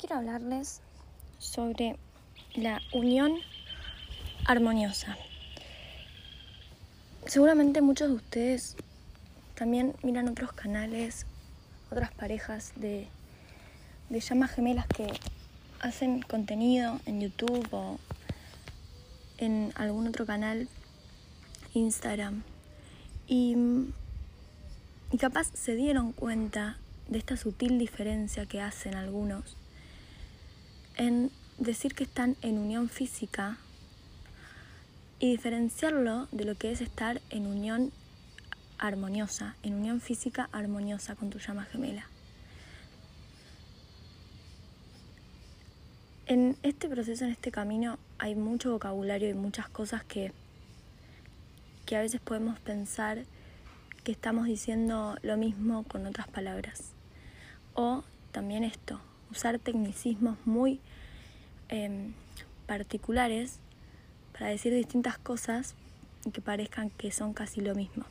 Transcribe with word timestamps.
quiero 0.00 0.16
hablarles 0.16 0.80
sobre 1.38 1.98
la 2.54 2.80
unión 2.94 3.34
armoniosa. 4.46 5.18
Seguramente 7.26 7.82
muchos 7.82 8.08
de 8.08 8.14
ustedes 8.14 8.76
también 9.54 9.94
miran 10.02 10.28
otros 10.28 10.52
canales, 10.52 11.26
otras 11.90 12.12
parejas 12.12 12.72
de, 12.76 13.08
de 14.08 14.20
llamas 14.20 14.52
gemelas 14.52 14.86
que 14.86 15.06
hacen 15.80 16.22
contenido 16.22 16.98
en 17.04 17.20
YouTube 17.20 17.68
o 17.70 17.98
en 19.36 19.70
algún 19.74 20.08
otro 20.08 20.24
canal, 20.24 20.66
Instagram. 21.74 22.42
Y, 23.26 23.54
y 25.12 25.18
capaz 25.18 25.50
se 25.52 25.74
dieron 25.74 26.12
cuenta 26.12 26.78
de 27.08 27.18
esta 27.18 27.36
sutil 27.36 27.78
diferencia 27.78 28.46
que 28.46 28.62
hacen 28.62 28.94
algunos 28.94 29.59
en 31.00 31.30
decir 31.56 31.94
que 31.94 32.04
están 32.04 32.36
en 32.42 32.58
unión 32.58 32.90
física 32.90 33.56
y 35.18 35.30
diferenciarlo 35.30 36.28
de 36.30 36.44
lo 36.44 36.56
que 36.56 36.72
es 36.72 36.82
estar 36.82 37.22
en 37.30 37.46
unión 37.46 37.90
armoniosa, 38.76 39.56
en 39.62 39.74
unión 39.76 40.02
física 40.02 40.50
armoniosa 40.52 41.16
con 41.16 41.30
tu 41.30 41.38
llama 41.38 41.64
gemela. 41.64 42.06
En 46.26 46.58
este 46.62 46.86
proceso, 46.86 47.24
en 47.24 47.30
este 47.30 47.50
camino, 47.50 47.98
hay 48.18 48.34
mucho 48.34 48.72
vocabulario 48.72 49.30
y 49.30 49.34
muchas 49.34 49.70
cosas 49.70 50.04
que, 50.04 50.32
que 51.86 51.96
a 51.96 52.02
veces 52.02 52.20
podemos 52.20 52.58
pensar 52.60 53.24
que 54.04 54.12
estamos 54.12 54.44
diciendo 54.44 55.16
lo 55.22 55.38
mismo 55.38 55.82
con 55.84 56.04
otras 56.04 56.28
palabras. 56.28 56.92
O 57.72 58.04
también 58.32 58.64
esto, 58.64 59.00
usar 59.30 59.58
tecnicismos 59.58 60.36
muy 60.44 60.80
em, 61.68 62.12
particulares 62.66 63.58
para 64.32 64.48
decir 64.48 64.72
distintas 64.74 65.18
cosas 65.18 65.74
y 66.24 66.30
que 66.30 66.40
parezcan 66.40 66.90
que 66.90 67.10
son 67.10 67.32
casi 67.32 67.60
lo 67.60 67.74
mismo. 67.74 68.04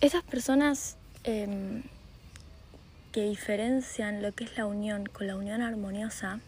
Esas 0.00 0.22
personas 0.22 0.96
em, 1.24 1.82
que 3.12 3.22
diferencian 3.28 4.22
lo 4.22 4.32
que 4.32 4.44
es 4.44 4.56
la 4.56 4.66
unión 4.66 5.06
con 5.06 5.26
la 5.26 5.36
unión 5.36 5.60
armoniosa, 5.60 6.40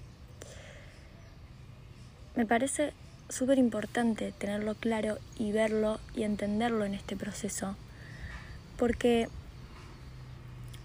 me 2.36 2.46
parece 2.46 2.92
súper 3.28 3.58
importante 3.58 4.32
tenerlo 4.32 4.74
claro 4.74 5.18
y 5.38 5.52
verlo 5.52 6.00
y 6.14 6.22
entenderlo 6.22 6.84
en 6.84 6.94
este 6.94 7.16
proceso, 7.16 7.76
porque 8.76 9.28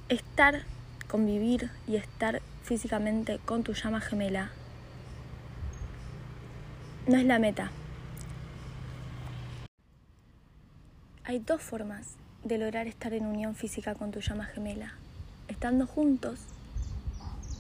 estar, 0.09 0.63
convivir 1.09 1.71
y 1.87 1.95
estar 1.95 2.41
físicamente 2.63 3.39
con 3.45 3.63
tu 3.63 3.73
llama 3.73 4.01
gemela 4.01 4.51
no 7.07 7.17
es 7.17 7.25
la 7.25 7.37
meta. 7.37 7.71
Hay 11.23 11.39
dos 11.39 11.61
formas 11.61 12.15
de 12.43 12.57
lograr 12.57 12.87
estar 12.87 13.13
en 13.13 13.25
unión 13.25 13.55
física 13.55 13.95
con 13.95 14.11
tu 14.11 14.21
llama 14.21 14.45
gemela, 14.45 14.93
estando 15.47 15.85
juntos 15.85 16.39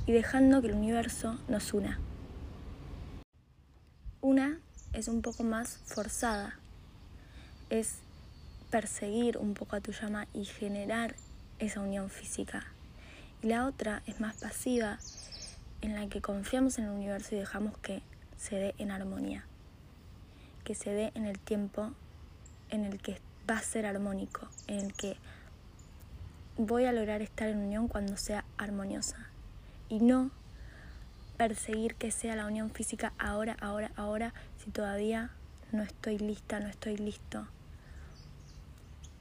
y 0.05 0.11
dejando 0.11 0.61
que 0.61 0.67
el 0.67 0.73
universo 0.73 1.39
nos 1.47 1.73
una. 1.73 1.99
Una 4.21 4.57
es 4.93 5.07
un 5.07 5.21
poco 5.21 5.43
más 5.43 5.79
forzada, 5.85 6.57
es 7.69 7.97
perseguir 8.71 9.37
un 9.37 9.53
poco 9.53 9.75
a 9.75 9.81
tu 9.81 9.91
llama 9.91 10.27
y 10.33 10.45
generar 10.45 11.15
esa 11.59 11.79
unión 11.79 12.09
física. 12.09 12.65
Y 13.41 13.47
la 13.47 13.65
otra 13.65 14.01
es 14.05 14.19
más 14.19 14.37
pasiva, 14.37 14.99
en 15.81 15.95
la 15.95 16.07
que 16.07 16.21
confiamos 16.21 16.77
en 16.77 16.85
el 16.85 16.91
universo 16.91 17.35
y 17.35 17.39
dejamos 17.39 17.77
que 17.77 18.01
se 18.37 18.55
dé 18.55 18.75
en 18.77 18.91
armonía, 18.91 19.45
que 20.63 20.75
se 20.75 20.91
dé 20.91 21.11
en 21.15 21.25
el 21.25 21.39
tiempo 21.39 21.91
en 22.69 22.85
el 22.85 22.99
que 22.99 23.19
va 23.49 23.57
a 23.57 23.61
ser 23.61 23.85
armónico, 23.85 24.47
en 24.67 24.85
el 24.85 24.93
que 24.93 25.17
voy 26.57 26.85
a 26.85 26.91
lograr 26.91 27.21
estar 27.21 27.49
en 27.49 27.59
unión 27.59 27.87
cuando 27.87 28.17
sea 28.17 28.45
armoniosa 28.57 29.27
y 29.89 29.99
no 29.99 30.31
perseguir 31.37 31.95
que 31.95 32.11
sea 32.11 32.35
la 32.35 32.47
unión 32.47 32.71
física 32.71 33.13
ahora, 33.17 33.57
ahora, 33.59 33.91
ahora, 33.95 34.33
si 34.63 34.71
todavía 34.71 35.31
no 35.71 35.83
estoy 35.83 36.17
lista, 36.17 36.59
no 36.59 36.67
estoy 36.67 36.97
listo 36.97 37.47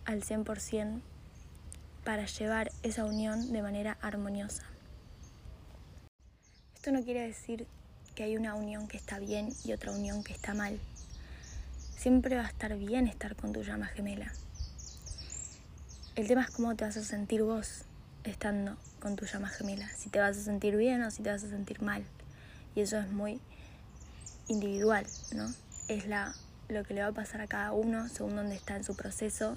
al 0.04 0.22
100% 0.22 1.00
para 2.04 2.26
llevar 2.26 2.70
esa 2.82 3.04
unión 3.04 3.52
de 3.52 3.62
manera 3.62 3.96
armoniosa. 4.02 4.64
Esto 6.74 6.92
no 6.92 7.02
quiere 7.02 7.26
decir 7.26 7.66
que 8.14 8.24
hay 8.24 8.36
una 8.36 8.54
unión 8.54 8.88
que 8.88 8.98
está 8.98 9.18
bien 9.18 9.48
y 9.64 9.72
otra 9.72 9.90
unión 9.90 10.22
que 10.22 10.32
está 10.32 10.54
mal. 10.54 10.78
Siempre 11.96 12.36
va 12.36 12.42
a 12.42 12.48
estar 12.48 12.76
bien 12.76 13.08
estar 13.08 13.34
con 13.36 13.52
tu 13.52 13.62
llama 13.62 13.86
gemela. 13.86 14.30
El 16.14 16.28
tema 16.28 16.42
es 16.42 16.50
cómo 16.50 16.76
te 16.76 16.84
vas 16.84 16.96
a 16.96 17.02
sentir 17.02 17.42
vos 17.42 17.82
estando 18.22 18.76
con 19.00 19.16
tu 19.16 19.24
llama 19.24 19.48
gemela. 19.48 19.88
Si 19.96 20.10
te 20.10 20.20
vas 20.20 20.36
a 20.36 20.42
sentir 20.42 20.76
bien 20.76 21.02
o 21.02 21.10
si 21.10 21.22
te 21.22 21.30
vas 21.30 21.42
a 21.42 21.48
sentir 21.48 21.80
mal. 21.82 22.04
Y 22.74 22.82
eso 22.82 22.98
es 22.98 23.10
muy 23.10 23.40
individual, 24.48 25.06
¿no? 25.34 25.52
Es 25.88 26.04
lo 26.68 26.84
que 26.84 26.94
le 26.94 27.00
va 27.00 27.08
a 27.08 27.12
pasar 27.12 27.40
a 27.40 27.46
cada 27.46 27.72
uno 27.72 28.08
según 28.08 28.36
dónde 28.36 28.56
está 28.56 28.76
en 28.76 28.84
su 28.84 28.94
proceso 28.94 29.56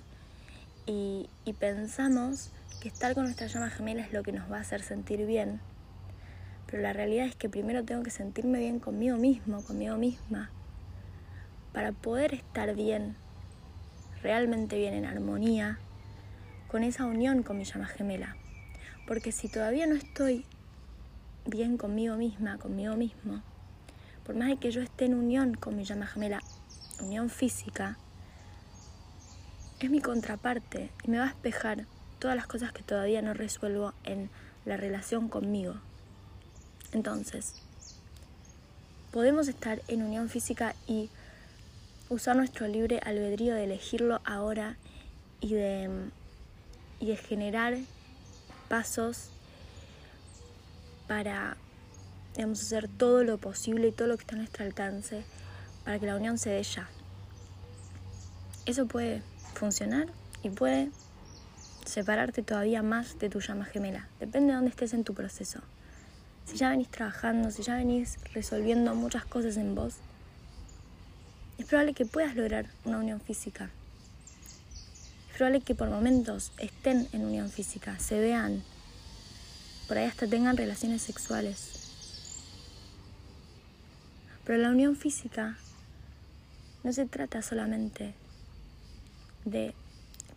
y, 0.88 1.30
pensamos 1.59 2.52
que 2.81 2.88
estar 2.88 3.14
con 3.14 3.25
nuestra 3.25 3.48
llama 3.48 3.70
gemela 3.70 4.03
es 4.03 4.14
lo 4.14 4.24
que 4.24 4.31
nos 4.31 4.50
va 4.52 4.58
a 4.58 4.62
hacer 4.62 4.81
sentir 4.81 5.25
bien. 5.25 5.59
Pero 6.66 6.81
la 6.81 6.94
realidad 6.94 7.25
es 7.25 7.36
que 7.36 7.50
primero 7.50 7.84
tengo 7.84 8.03
que 8.03 8.09
sentirme 8.09 8.59
bien 8.59 8.80
conmigo 8.80 9.18
mismo, 9.18 9.64
conmigo 9.64 9.98
misma, 9.98 10.50
para 11.74 11.92
poder 11.92 12.34
estar 12.34 12.74
bien, 12.75 13.16
realmente 14.22 14.78
bien, 14.78 14.94
en 14.94 15.06
armonía, 15.06 15.78
con 16.68 16.84
esa 16.84 17.06
unión 17.06 17.44
con 17.44 17.58
mi 17.58 17.66
llama 17.66 17.88
gemela. 17.88 18.36
Porque 19.08 19.31
si 19.31 19.50
todavía 19.50 19.88
no 19.88 19.96
estoy 19.96 20.46
bien 21.46 21.78
conmigo 21.78 22.16
misma, 22.16 22.58
conmigo 22.58 22.96
mismo, 22.96 23.42
por 24.25 24.36
más 24.36 24.50
de 24.50 24.58
que 24.58 24.72
yo 24.72 24.81
esté 24.81 25.06
en 25.06 25.16
unión 25.16 25.54
con 25.54 25.75
mi 25.75 25.84
llama 25.84 26.08
gemela, 26.08 26.42
unión 27.02 27.30
física, 27.30 27.98
es 29.79 29.89
mi 29.89 30.01
contraparte 30.01 30.89
y 31.03 31.11
me 31.11 31.19
va 31.19 31.25
a 31.25 31.29
espejar 31.29 31.85
todas 32.19 32.35
las 32.35 32.47
cosas 32.47 32.71
que 32.71 32.81
todavía 32.81 33.21
no 33.21 33.33
resuelvo 33.33 33.93
en 34.03 34.29
la 34.65 34.77
relación 34.77 35.29
conmigo. 35.29 35.75
Entonces, 36.93 37.55
podemos 39.11 39.47
estar 39.47 39.81
en 39.88 40.01
unión 40.01 40.29
física 40.29 40.75
y 40.88 41.09
usar 42.09 42.35
nuestro 42.35 42.67
libre 42.67 42.99
albedrío 43.03 43.53
de 43.53 43.65
elegirlo 43.65 44.21
ahora 44.25 44.77
y 45.41 45.53
de, 45.53 45.89
y 46.99 47.07
de 47.07 47.17
generar 47.17 47.77
pasos 48.69 49.29
para 51.07 51.57
hacer 52.38 52.88
todo 52.88 53.23
lo 53.23 53.38
posible 53.38 53.88
y 53.88 53.91
todo 53.91 54.07
lo 54.07 54.17
que 54.17 54.21
está 54.21 54.35
a 54.35 54.39
nuestro 54.39 54.65
alcance 54.65 55.23
para 55.83 55.99
que 55.99 56.05
la 56.05 56.15
unión 56.15 56.38
se 56.38 56.49
dé 56.49 56.63
ya. 56.63 56.89
Eso 58.65 58.85
puede 58.88 59.21
funcionar 59.57 60.07
y 60.44 60.50
puede 60.50 60.90
separarte 61.85 62.44
todavía 62.44 62.84
más 62.84 63.18
de 63.19 63.29
tu 63.29 63.40
llama 63.40 63.66
gemela. 63.66 64.07
Depende 64.19 64.50
de 64.50 64.56
dónde 64.56 64.69
estés 64.69 64.94
en 64.94 65.03
tu 65.03 65.13
proceso. 65.13 65.59
Si 66.45 66.57
ya 66.57 66.69
venís 66.69 66.90
trabajando, 66.90 67.51
si 67.51 67.63
ya 67.63 67.75
venís 67.75 68.18
resolviendo 68.34 68.94
muchas 68.95 69.25
cosas 69.25 69.57
en 69.57 69.75
vos, 69.75 69.95
es 71.57 71.66
probable 71.66 71.94
que 71.94 72.06
puedas 72.06 72.35
lograr 72.35 72.68
una 72.86 73.00
unión 73.00 73.19
física. 73.19 73.69
Es 75.30 75.38
probable 75.38 75.62
que 75.62 75.75
por 75.75 75.89
momentos 75.89 76.51
estén 76.57 77.07
en 77.12 77.25
unión 77.25 77.50
física, 77.50 78.00
se 78.00 78.19
vean, 78.19 78.63
por 79.88 79.98
ahí 79.98 80.06
hasta 80.06 80.27
tengan 80.27 80.56
relaciones 80.56 81.01
sexuales. 81.01 81.74
Pero 84.45 84.62
la 84.62 84.69
unión 84.69 84.95
física 84.95 85.57
no 86.83 86.94
se 86.94 87.06
trata 87.06 87.42
solamente 87.42 88.13
de 89.49 89.73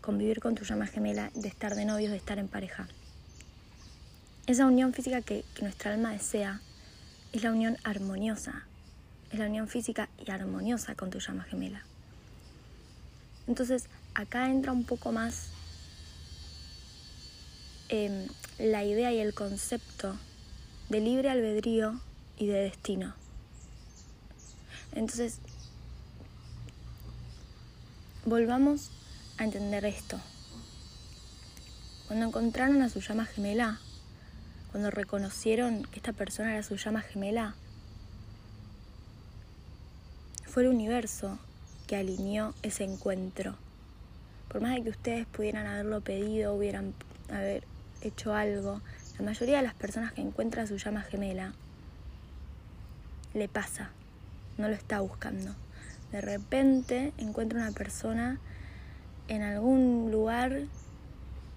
convivir 0.01 0.41
con 0.41 0.55
tu 0.55 0.65
llama 0.65 0.87
gemela, 0.87 1.31
de 1.35 1.49
estar 1.49 1.75
de 1.75 1.85
novios, 1.85 2.11
de 2.11 2.17
estar 2.17 2.39
en 2.39 2.49
pareja. 2.49 2.89
Esa 4.47 4.67
unión 4.67 4.95
física 4.95 5.21
que, 5.21 5.45
nuestra 5.61 5.93
alma 5.93 6.13
desea 6.13 6.61
es 7.33 7.43
la 7.43 7.53
unión 7.53 7.77
armoniosa, 7.85 8.67
es 9.33 9.39
la 9.39 9.47
unión 9.47 9.69
física 9.69 10.09
y 10.25 10.31
armoniosa 10.31 10.95
con 10.95 11.11
tu 11.11 11.19
llama 11.19 11.45
gemela. 11.45 11.85
Entonces, 13.47 13.87
acá 14.15 14.49
entra 14.49 14.73
un 14.73 14.85
poco 14.85 15.13
más 15.13 15.49
em, 17.89 18.29
la 18.59 18.85
idea 18.85 19.13
y 19.13 19.19
el 19.19 19.35
concepto 19.35 20.17
de 20.89 21.01
libre 21.01 21.31
albedrío 21.31 22.01
y 22.39 22.47
de 22.47 22.61
destino. 22.63 23.15
Entonces, 24.93 25.39
volvamos 28.25 28.91
a 29.41 29.45
entender 29.45 29.87
esto. 29.87 30.21
Cuando 32.07 32.27
encontraron 32.27 32.83
a 32.83 32.91
su 32.91 33.01
llama 33.01 33.25
gemela, 33.25 33.81
cuando 34.71 34.91
reconocieron 34.91 35.85
que 35.85 35.97
esta 35.97 36.13
persona 36.13 36.53
era 36.53 36.63
su 36.63 36.77
llama 36.77 37.01
gemela, 37.01 37.55
fue 40.45 40.65
el 40.65 40.69
universo 40.69 41.39
que 41.87 41.97
alineó 41.97 42.55
ese 42.63 42.85
encuentro. 42.85 43.57
Por 44.49 44.61
más 44.61 44.75
de 44.75 44.83
que 44.83 44.91
ustedes 44.91 45.27
pudieran 45.27 45.67
haberlo 45.67 46.03
pedido, 46.03 46.55
hubieran 46.55 46.93
haber 47.31 47.65
hecho 48.03 48.35
algo, 48.35 48.83
la 49.19 49.25
mayoría 49.25 49.57
de 49.59 49.63
las 49.63 49.75
personas 49.75 50.13
que 50.13 50.21
encuentran 50.21 50.67
su 50.67 50.77
llama 50.77 51.03
gemela 51.03 51.55
le 53.33 53.49
pasa, 53.49 53.91
no 54.59 54.69
lo 54.69 54.75
está 54.75 55.01
buscando. 55.01 55.55
De 56.13 56.21
repente 56.21 57.13
encuentra 57.17 57.61
una 57.61 57.73
persona 57.73 58.39
en 59.31 59.43
algún 59.43 60.11
lugar 60.11 60.63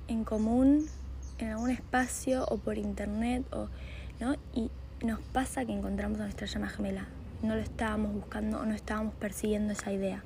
en 0.07 0.23
común, 0.23 0.85
en 1.39 1.49
algún 1.49 1.71
espacio 1.71 2.45
o 2.47 2.57
por 2.57 2.77
internet, 2.77 3.43
o, 3.51 3.67
¿no? 4.19 4.35
y 4.53 4.69
nos 5.03 5.19
pasa 5.19 5.65
que 5.65 5.73
encontramos 5.73 6.19
a 6.19 6.23
nuestra 6.23 6.45
llama 6.45 6.69
gemela. 6.69 7.07
No 7.41 7.55
lo 7.55 7.61
estábamos 7.61 8.13
buscando 8.13 8.59
o 8.59 8.65
no 8.65 8.75
estábamos 8.75 9.15
persiguiendo 9.15 9.73
esa 9.73 9.91
idea. 9.91 10.23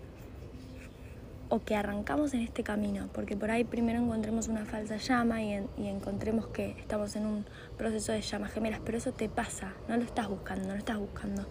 O 1.49 1.63
que 1.63 1.77
arrancamos 1.77 2.33
en 2.33 2.41
este 2.41 2.63
camino, 2.63 3.07
porque 3.13 3.37
por 3.37 3.49
ahí 3.49 3.63
primero 3.63 3.99
encontremos 4.03 4.49
una 4.49 4.65
falsa 4.65 4.97
llama 4.97 5.41
y, 5.41 5.65
y 5.77 5.87
encontremos 5.87 6.47
que 6.47 6.71
estamos 6.71 7.15
en 7.15 7.25
un 7.25 7.45
proceso 7.77 8.11
de 8.11 8.21
llamas 8.21 8.51
gemelas, 8.51 8.81
pero 8.83 8.97
eso 8.97 9.13
te 9.13 9.29
pasa, 9.29 9.71
no 9.87 9.95
lo 9.95 10.03
estás 10.03 10.27
buscando, 10.27 10.67
no 10.67 10.75
estás 10.75 10.97
buscando 10.97 11.47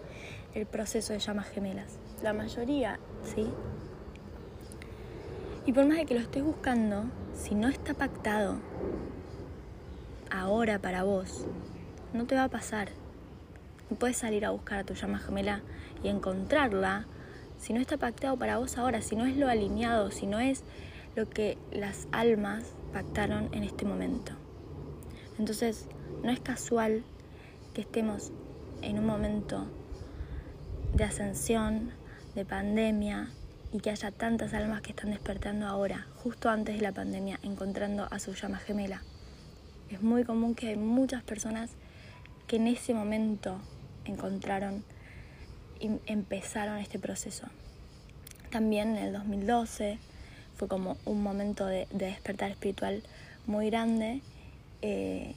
el 0.53 0.67
proceso 0.67 1.13
de 1.13 1.19
llamas 1.19 1.47
gemelas. 1.47 1.97
La 2.21 2.33
mayoría, 2.33 2.99
¿sí? 3.23 3.47
Y 5.67 5.73
por 5.73 5.85
más 5.85 5.97
de 5.97 6.05
que 6.05 6.13
lo 6.13 6.21
estés 6.21 6.43
buscando, 6.43 7.03
si 7.35 7.53
no 7.53 7.67
está 7.67 7.93
pactado 7.93 8.55
ahora 10.31 10.79
para 10.79 11.03
vos, 11.03 11.45
no 12.13 12.25
te 12.25 12.35
va 12.35 12.45
a 12.45 12.49
pasar. 12.49 12.87
No 13.89 13.97
puedes 13.97 14.15
salir 14.15 14.45
a 14.45 14.51
buscar 14.51 14.79
a 14.79 14.83
tu 14.85 14.93
llama 14.93 15.19
gemela 15.19 15.61
y 16.01 16.07
encontrarla 16.07 17.05
si 17.59 17.73
no 17.73 17.81
está 17.81 17.97
pactado 17.97 18.37
para 18.37 18.59
vos 18.59 18.77
ahora, 18.77 19.01
si 19.01 19.17
no 19.17 19.25
es 19.25 19.35
lo 19.35 19.49
alineado, 19.49 20.09
si 20.09 20.25
no 20.25 20.39
es 20.39 20.63
lo 21.17 21.29
que 21.29 21.57
las 21.73 22.07
almas 22.13 22.63
pactaron 22.93 23.49
en 23.51 23.65
este 23.65 23.83
momento. 23.83 24.31
Entonces, 25.37 25.89
no 26.23 26.31
es 26.31 26.39
casual 26.39 27.03
que 27.73 27.81
estemos 27.81 28.31
en 28.81 28.99
un 28.99 29.05
momento 29.05 29.65
de 30.93 31.03
ascensión, 31.03 31.91
de 32.35 32.45
pandemia, 32.45 33.31
y 33.77 33.79
que 33.79 33.91
haya 33.91 34.09
tantas 34.09 34.55
almas 34.55 34.81
que 34.81 34.89
están 34.89 35.11
despertando 35.11 35.67
ahora, 35.67 36.07
justo 36.23 36.49
antes 36.49 36.77
de 36.77 36.81
la 36.81 36.93
pandemia, 36.93 37.39
encontrando 37.43 38.07
a 38.09 38.17
su 38.17 38.33
llama 38.33 38.57
gemela. 38.57 39.03
Es 39.91 40.01
muy 40.01 40.23
común 40.23 40.55
que 40.55 40.69
hay 40.69 40.77
muchas 40.77 41.21
personas 41.21 41.69
que 42.47 42.55
en 42.55 42.65
ese 42.65 42.95
momento 42.95 43.59
encontraron 44.05 44.83
y 45.79 45.91
empezaron 46.07 46.79
este 46.79 46.97
proceso. 46.97 47.45
También 48.49 48.97
en 48.97 49.03
el 49.05 49.13
2012 49.13 49.99
fue 50.55 50.67
como 50.67 50.97
un 51.05 51.21
momento 51.21 51.67
de, 51.67 51.87
despertar 51.91 52.49
espiritual 52.49 53.03
muy 53.45 53.69
grande 53.69 54.21
eh, 54.81 55.35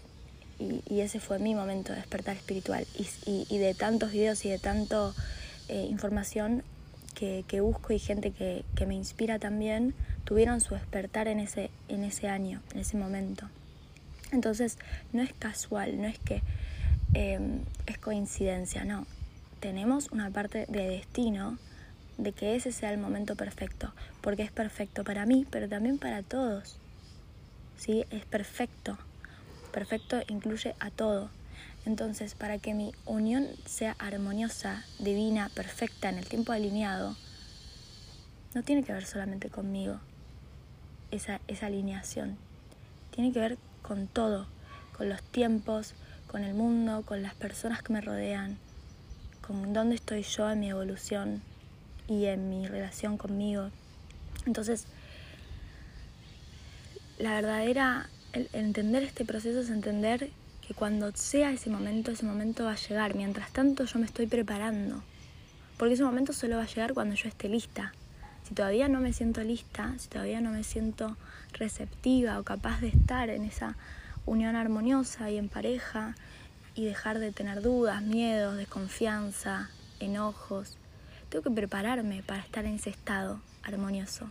y, 0.58 1.00
ese 1.00 1.20
fue 1.20 1.38
mi 1.38 1.54
momento 1.54 1.92
de 1.92 1.98
despertar 1.98 2.36
espiritual 2.36 2.86
y, 3.26 3.58
de 3.58 3.74
tantos 3.74 4.12
videos 4.12 4.46
y 4.46 4.48
de 4.48 4.58
tanta 4.58 5.12
eh, 5.68 5.86
información 5.90 6.62
que, 7.14 7.60
busco 7.60 7.92
y 7.92 7.98
gente 7.98 8.30
que, 8.30 8.64
me 8.86 8.94
inspira 8.94 9.38
también 9.38 9.94
tuvieron 10.24 10.60
su 10.60 10.74
despertar 10.74 11.28
en 11.28 11.40
ese, 11.40 11.70
en 11.88 12.04
ese 12.04 12.28
año, 12.28 12.62
en 12.72 12.80
ese 12.80 12.96
momento. 12.96 13.48
Entonces 14.32 14.78
no 15.12 15.22
es 15.22 15.32
casual, 15.32 16.00
no 16.00 16.06
es 16.06 16.18
que 16.18 16.42
em, 17.14 17.60
es 17.86 17.98
coincidencia, 17.98 18.84
no. 18.84 19.06
Tenemos 19.60 20.10
una 20.12 20.30
parte 20.30 20.66
de 20.68 20.88
destino 20.88 21.58
de 22.16 22.32
que 22.32 22.54
ese 22.54 22.72
sea 22.72 22.92
el 22.92 22.98
momento 22.98 23.36
perfecto, 23.36 23.92
porque 24.20 24.42
es 24.42 24.52
perfecto 24.52 25.04
para 25.04 25.26
mí, 25.26 25.46
pero 25.50 25.68
también 25.68 25.98
para 25.98 26.22
todos. 26.22 26.76
¿Sí? 27.76 28.04
Es 28.10 28.24
perfecto. 28.24 28.98
Perfecto 29.72 30.20
incluye 30.28 30.74
a 30.80 30.90
todo. 30.90 31.30
Entonces, 31.86 32.34
para 32.34 32.58
que 32.58 32.74
mi 32.74 32.92
unión 33.06 33.46
sea 33.64 33.96
armoniosa, 33.98 34.84
divina, 34.98 35.50
perfecta, 35.54 36.08
en 36.08 36.18
el 36.18 36.28
tiempo 36.28 36.52
alineado, 36.52 37.16
no 38.54 38.62
tiene 38.62 38.82
que 38.82 38.92
ver 38.92 39.06
solamente 39.06 39.48
conmigo, 39.48 39.98
esa, 41.10 41.40
esa 41.48 41.66
alineación. 41.66 42.36
Tiene 43.12 43.32
que 43.32 43.40
ver 43.40 43.58
con 43.82 44.06
todo, 44.08 44.46
con 44.96 45.08
los 45.08 45.22
tiempos, 45.22 45.94
con 46.26 46.44
el 46.44 46.54
mundo, 46.54 47.02
con 47.06 47.22
las 47.22 47.34
personas 47.34 47.82
que 47.82 47.92
me 47.92 48.00
rodean, 48.00 48.58
con 49.40 49.72
dónde 49.72 49.94
estoy 49.94 50.22
yo 50.22 50.50
en 50.50 50.60
mi 50.60 50.70
evolución 50.70 51.42
y 52.06 52.26
en 52.26 52.50
mi 52.50 52.66
relación 52.66 53.16
conmigo. 53.16 53.70
Entonces, 54.46 54.86
la 57.18 57.34
verdadera, 57.34 58.08
entender 58.32 59.02
este 59.02 59.24
proceso 59.24 59.60
es 59.60 59.70
entender 59.70 60.30
que 60.70 60.74
cuando 60.74 61.10
sea 61.16 61.50
ese 61.50 61.68
momento, 61.68 62.12
ese 62.12 62.24
momento 62.24 62.66
va 62.66 62.74
a 62.74 62.76
llegar. 62.76 63.16
Mientras 63.16 63.50
tanto 63.50 63.86
yo 63.86 63.98
me 63.98 64.06
estoy 64.06 64.28
preparando. 64.28 65.02
Porque 65.76 65.94
ese 65.94 66.04
momento 66.04 66.32
solo 66.32 66.58
va 66.58 66.62
a 66.62 66.66
llegar 66.68 66.94
cuando 66.94 67.16
yo 67.16 67.28
esté 67.28 67.48
lista. 67.48 67.92
Si 68.46 68.54
todavía 68.54 68.88
no 68.88 69.00
me 69.00 69.12
siento 69.12 69.42
lista, 69.42 69.92
si 69.98 70.06
todavía 70.06 70.40
no 70.40 70.52
me 70.52 70.62
siento 70.62 71.16
receptiva 71.54 72.38
o 72.38 72.44
capaz 72.44 72.80
de 72.80 72.86
estar 72.86 73.30
en 73.30 73.46
esa 73.46 73.76
unión 74.26 74.54
armoniosa 74.54 75.28
y 75.28 75.38
en 75.38 75.48
pareja 75.48 76.14
y 76.76 76.84
dejar 76.84 77.18
de 77.18 77.32
tener 77.32 77.62
dudas, 77.62 78.00
miedos, 78.00 78.56
desconfianza, 78.56 79.70
enojos, 79.98 80.76
tengo 81.30 81.42
que 81.42 81.50
prepararme 81.50 82.22
para 82.22 82.42
estar 82.42 82.64
en 82.64 82.76
ese 82.76 82.90
estado 82.90 83.40
armonioso. 83.64 84.28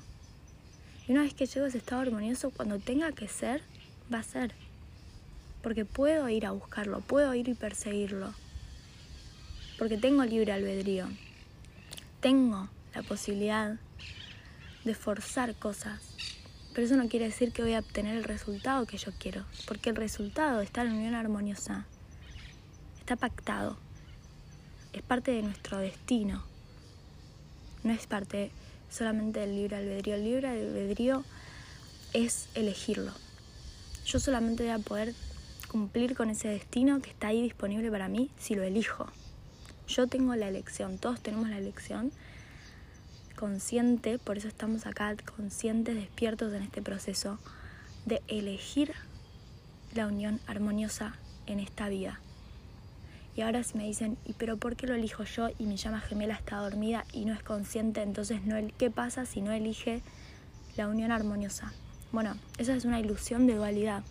Y 1.06 1.12
una 1.12 1.24
vez 1.24 1.34
que 1.34 1.48
llego 1.48 1.66
a 1.66 1.68
ese 1.68 1.80
estado 1.80 2.00
armonioso, 2.00 2.50
cuando 2.52 2.80
tenga 2.80 3.12
que 3.12 3.28
ser, 3.28 3.62
va 4.14 4.20
a 4.20 4.24
ser 4.24 4.54
porque 5.62 5.86
puedo 5.86 6.30
ir 6.30 6.46
a 6.46 6.52
buscarlo, 6.52 7.02
puedo 7.02 7.34
ir 7.34 7.50
y 7.50 7.54
perseguirlo, 7.54 8.34
porque 9.78 9.98
tengo 9.98 10.24
libre 10.24 10.52
albedrío, 10.52 11.08
tengo 12.22 12.70
la 12.94 13.04
posibilidad 13.04 13.78
de 14.84 14.94
forzar 14.96 15.56
cosas, 15.56 16.02
pero 16.74 16.86
eso 16.86 16.96
no 16.96 17.10
quiere 17.10 17.26
decir 17.26 17.52
que 17.52 17.62
voy 17.62 17.74
a 17.74 17.80
obtener 17.80 18.16
el 18.16 18.24
resultado 18.24 18.86
que 18.86 18.98
yo 18.98 19.12
quiero, 19.20 19.46
porque 19.68 19.90
el 19.90 19.96
resultado 19.96 20.62
estar 20.62 20.86
en 20.86 20.94
unión 20.94 21.16
armoniosa 21.16 21.86
está 23.00 23.16
pactado, 23.16 23.78
es 24.94 25.02
parte 25.02 25.32
de 25.32 25.44
nuestro 25.44 25.80
destino, 25.80 26.44
no 27.84 27.92
es 27.94 28.08
parte 28.08 28.52
solamente 28.90 29.40
del 29.42 29.56
libre 29.56 29.78
albedrío, 29.78 30.16
el 30.16 30.24
libre 30.24 30.48
albedrío 30.48 31.24
es 32.14 32.50
elegirlo. 32.56 33.14
Yo 34.06 34.20
solamente 34.20 34.64
voy 34.64 34.72
a 34.72 34.80
poder 34.80 35.14
cumplir 35.70 36.16
con 36.16 36.30
ese 36.30 36.50
destino 36.50 37.02
que 37.02 37.12
está 37.12 37.28
ahí 37.28 37.42
disponible 37.42 37.90
para 37.90 38.10
mí 38.10 38.30
si 38.38 38.56
lo 38.56 38.64
elijo. 38.64 39.08
Yo 39.88 40.08
tengo 40.08 40.36
la 40.36 40.50
elección, 40.50 40.98
todos 40.98 41.22
tenemos 41.22 41.50
la 41.50 41.58
elección 41.58 42.12
consciente, 43.38 44.20
por 44.20 44.38
eso 44.38 44.50
estamos 44.50 44.86
acá 44.86 45.16
conscientes, 45.38 45.96
despiertos 45.96 46.54
en 46.54 46.64
este 46.64 46.82
proceso 46.82 47.40
de 48.06 48.22
elegir 48.28 48.94
la 49.94 50.08
unión 50.08 50.42
armoniosa 50.46 51.16
en 51.46 51.60
esta 51.60 51.88
vida. 51.88 52.20
Y 53.36 53.42
ahora 53.42 53.64
si 53.64 53.78
me 53.78 53.86
dicen, 53.86 54.18
¿y 54.26 54.34
pero 54.34 54.58
por 54.58 54.76
qué 54.76 54.88
lo 54.88 54.96
elijo 54.96 55.24
yo 55.24 55.48
y 55.58 55.66
mi 55.66 55.78
llama 55.78 56.02
gemela 56.02 56.34
está 56.34 56.58
dormida 56.58 57.06
y 57.14 57.24
no 57.24 57.34
es 57.34 57.42
consciente? 57.42 58.02
Entonces, 58.02 58.44
no, 58.44 58.56
¿qué 58.78 58.92
pasa 58.92 59.26
si 59.26 59.42
no 59.42 59.52
elige 59.52 60.02
la 60.76 60.88
unión 60.88 61.12
armoniosa? 61.12 61.72
Bueno, 62.12 62.36
esa 62.58 62.76
es 62.76 62.86
una 62.86 63.00
ilusión 63.00 63.48
de 63.48 63.56
dualidad 63.56 64.04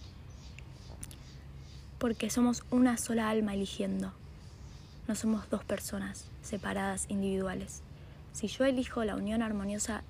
porque 1.99 2.31
somos 2.31 2.65
una 2.71 2.97
sola 2.97 3.29
alma 3.29 3.55
eligiendo. 3.55 4.13
No 5.09 5.15
somos 5.15 5.51
dos 5.51 5.65
personas 5.65 6.27
separadas, 6.43 7.07
individuales. 7.09 7.83
Si 8.33 8.47
yo 8.47 8.65
elijo 8.65 9.05
la 9.05 9.17
unión 9.17 9.43
armoniosa 9.43 10.03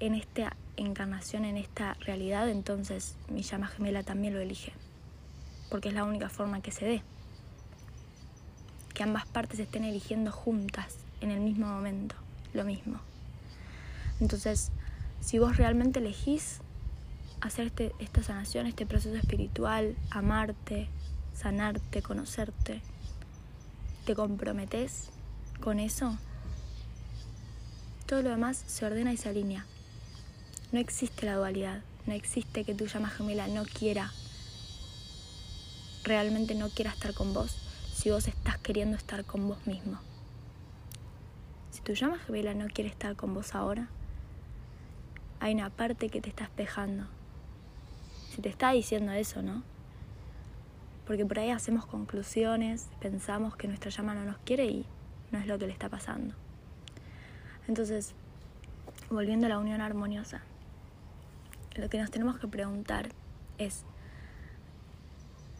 en 0.00 0.14
esta 0.14 0.56
encarnación, 0.76 1.44
en 1.44 1.56
esta 1.56 1.94
realidad, 1.94 2.48
entonces 2.48 3.16
mi 3.28 3.42
llama 3.42 3.66
gemela 3.66 4.02
también 4.02 4.34
lo 4.34 4.40
elige. 4.40 4.72
Porque 5.70 5.88
es 5.88 5.94
la 5.94 6.04
única 6.04 6.28
forma 6.28 6.60
que 6.60 6.70
se 6.70 6.84
dé. 6.84 7.02
Que 8.94 9.02
ambas 9.02 9.26
partes 9.26 9.58
estén 9.58 9.84
eligiendo 9.84 10.30
juntas 10.30 10.98
en 11.20 11.30
el 11.30 11.40
mismo 11.40 11.66
momento, 11.66 12.14
lo 12.52 12.64
mismo. 12.64 13.00
Entonces, 14.20 14.70
si 15.20 15.38
vos 15.38 15.56
realmente 15.56 15.98
elegís 15.98 16.61
hacer 17.42 17.66
este, 17.66 17.92
esta 17.98 18.22
sanación, 18.22 18.66
este 18.66 18.86
proceso 18.86 19.16
espiritual, 19.16 19.96
amarte, 20.10 20.88
sanarte, 21.34 22.00
conocerte, 22.00 22.80
te 24.06 24.14
comprometes 24.14 25.10
con 25.60 25.80
eso, 25.80 26.16
todo 28.06 28.22
lo 28.22 28.30
demás 28.30 28.62
se 28.66 28.86
ordena 28.86 29.12
y 29.12 29.16
se 29.16 29.28
alinea. 29.28 29.66
No 30.70 30.78
existe 30.78 31.26
la 31.26 31.34
dualidad, 31.34 31.82
no 32.06 32.14
existe 32.14 32.64
que 32.64 32.74
tu 32.74 32.86
llama 32.86 33.10
gemela 33.10 33.48
no 33.48 33.64
quiera 33.64 34.12
realmente 36.04 36.54
no 36.56 36.68
quiera 36.68 36.90
estar 36.90 37.14
con 37.14 37.32
vos 37.32 37.56
si 37.94 38.10
vos 38.10 38.26
estás 38.26 38.58
queriendo 38.58 38.96
estar 38.96 39.24
con 39.24 39.46
vos 39.48 39.66
mismo. 39.66 39.98
Si 41.70 41.80
tu 41.80 41.92
llama 41.92 42.18
gemela 42.18 42.54
no 42.54 42.66
quiere 42.66 42.90
estar 42.90 43.14
con 43.16 43.34
vos 43.34 43.54
ahora, 43.54 43.88
hay 45.40 45.54
una 45.54 45.70
parte 45.70 46.08
que 46.08 46.20
te 46.20 46.28
está 46.28 46.44
espejando. 46.44 47.06
Si 48.34 48.40
te 48.40 48.48
está 48.48 48.70
diciendo 48.70 49.12
eso, 49.12 49.42
¿no? 49.42 49.62
Porque 51.06 51.26
por 51.26 51.38
ahí 51.38 51.50
hacemos 51.50 51.84
conclusiones, 51.84 52.88
pensamos 52.98 53.56
que 53.56 53.68
nuestra 53.68 53.90
llama 53.90 54.14
no 54.14 54.24
nos 54.24 54.38
quiere 54.38 54.64
y 54.64 54.86
no 55.32 55.38
es 55.38 55.46
lo 55.46 55.58
que 55.58 55.66
le 55.66 55.72
está 55.74 55.90
pasando. 55.90 56.34
Entonces, 57.68 58.14
volviendo 59.10 59.44
a 59.44 59.48
la 59.50 59.58
unión 59.58 59.82
armoniosa, 59.82 60.40
lo 61.76 61.90
que 61.90 61.98
nos 61.98 62.10
tenemos 62.10 62.38
que 62.38 62.48
preguntar 62.48 63.10
es 63.58 63.84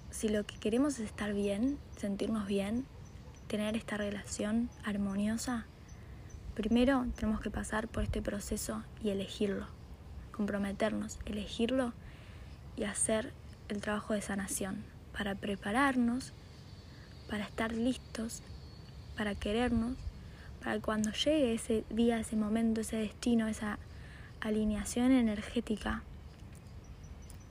si 0.09 0.31
lo 0.31 0.47
que 0.47 0.57
queremos 0.57 0.95
es 0.95 1.05
estar 1.05 1.35
bien, 1.35 1.79
sentirnos 1.99 2.47
bien, 2.47 2.87
tener 3.49 3.77
esta 3.77 3.99
relación 3.99 4.71
armoniosa, 4.83 5.67
primero 6.55 7.05
tenemos 7.17 7.43
que 7.43 7.51
pasar 7.51 7.87
por 7.87 8.03
este 8.03 8.23
proceso 8.23 8.83
y 9.03 9.11
elegirlo, 9.11 9.67
comprometernos, 10.35 11.19
elegirlo 11.27 11.93
y 12.77 12.85
hacer 12.85 13.33
el 13.69 13.81
trabajo 13.81 14.15
de 14.15 14.23
sanación 14.23 14.85
para 15.17 15.35
prepararnos, 15.35 16.33
para 17.29 17.45
estar 17.45 17.73
listos, 17.73 18.43
para 19.17 19.35
querernos, 19.35 19.97
para 20.63 20.81
cuando 20.81 21.13
llegue 21.13 21.55
ese 21.55 21.85
día, 21.91 22.19
ese 22.19 22.37
momento, 22.37 22.81
ese 22.81 22.97
destino, 22.97 23.49
esa 23.49 23.79
alineación 24.41 25.13
energética, 25.13 26.03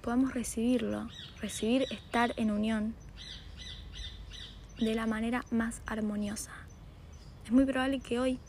podamos 0.01 0.33
recibirlo, 0.33 1.07
recibir 1.41 1.85
estar 1.91 2.33
en 2.37 2.51
unión 2.51 2.95
de 4.79 4.95
la 4.95 5.05
manera 5.05 5.45
más 5.51 5.81
armoniosa. 5.85 6.51
Es 7.45 7.51
muy 7.51 7.65
probable 7.65 7.99
que 7.99 8.19
hoy 8.19 8.39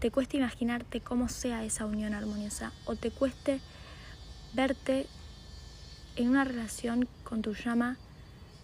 te 0.00 0.10
cueste 0.10 0.36
imaginarte 0.36 1.00
cómo 1.00 1.28
sea 1.28 1.64
esa 1.64 1.86
unión 1.86 2.14
armoniosa 2.14 2.72
o 2.84 2.96
te 2.96 3.10
cueste 3.10 3.60
verte 4.52 5.06
en 6.16 6.28
una 6.28 6.44
relación 6.44 7.08
con 7.24 7.42
tu 7.42 7.54
llama 7.54 7.96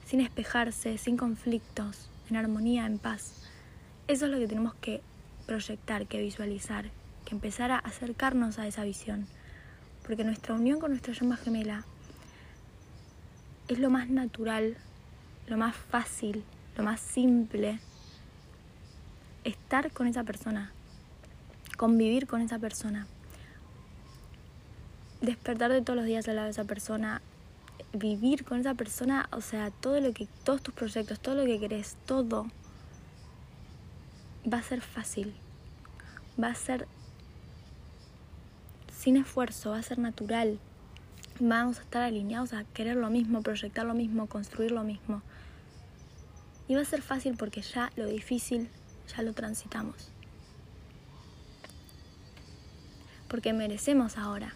sin 0.05 0.21
espejarse, 0.21 0.99
sin 0.99 1.17
conflictos, 1.17 2.09
en 2.31 2.37
armonía, 2.37 2.87
en 2.87 2.99
paz. 2.99 3.43
Eso 4.09 4.27
es 4.27 4.33
lo 4.33 4.39
que 4.39 4.47
tenemos 4.47 4.75
que 4.75 5.03
proyectar, 5.47 6.07
que 6.07 6.21
visualizar, 6.21 6.91
que 7.25 7.35
empezar 7.35 7.71
a 7.71 7.79
acercarnos 7.79 8.59
a 8.59 8.67
esa 8.67 8.85
visión. 8.85 9.27
Porque 10.05 10.25
nuestra 10.25 10.55
unión 10.55 10.79
con 10.79 10.91
nuestra 10.91 11.13
llama 11.13 11.37
gemela 11.37 11.85
es 13.69 13.79
lo 13.79 13.91
más 13.91 14.09
natural, 14.09 14.77
lo 15.49 15.57
más 15.57 15.75
fácil, 15.75 16.45
lo 16.77 16.85
más 16.85 17.01
simple. 17.01 17.81
Estar 19.43 19.91
con 19.91 20.07
esa 20.07 20.25
persona, 20.25 20.73
convivir 21.77 22.27
con 22.27 22.41
esa 22.41 22.59
persona, 22.59 23.07
despertar 25.21 25.73
de 25.73 25.83
todos 25.83 25.97
los 25.97 26.07
días 26.07 26.29
al 26.29 26.37
lado 26.37 26.47
de 26.47 26.53
esa 26.53 26.65
persona, 26.65 27.23
vivir 27.93 28.45
con 28.45 28.61
esa 28.61 28.75
persona, 28.75 29.29
o 29.33 29.41
sea, 29.41 29.71
todo 29.71 30.01
lo 30.01 30.13
que, 30.13 30.29
todos 30.45 30.63
tus 30.63 30.75
proyectos, 30.75 31.21
todo 31.21 31.35
lo 31.35 31.45
que 31.45 31.59
querés, 31.59 31.97
todo 32.07 32.47
va 34.53 34.59
a 34.59 34.63
ser 34.63 34.81
fácil, 34.81 35.35
va 36.43 36.49
a 36.49 36.55
ser 36.55 36.87
sin 38.93 39.17
esfuerzo, 39.17 39.71
va 39.71 39.79
a 39.79 39.83
ser 39.83 39.99
natural. 39.99 40.59
Vamos 41.39 41.79
a 41.79 41.83
estar 41.83 42.03
alineados 42.03 42.55
a 42.55 42.65
querer 42.65 42.97
lo 42.97 43.11
mismo, 43.11 43.43
proyectar 43.43 43.85
lo 43.85 43.95
mismo, 43.95 44.27
construir 44.27 44.71
lo 44.73 44.85
mismo. 44.85 45.23
Y 46.67 46.75
va 46.75 46.81
a 46.81 46.85
ser 46.85 47.03
fácil 47.03 47.37
porque 47.37 47.61
ya 47.61 47.93
lo 47.97 48.07
difícil 48.07 48.71
ya 49.15 49.23
lo 49.23 49.35
transitamos. 49.35 50.09
Porque 53.29 53.53
merecemos 53.53 54.17
ahora 54.17 54.55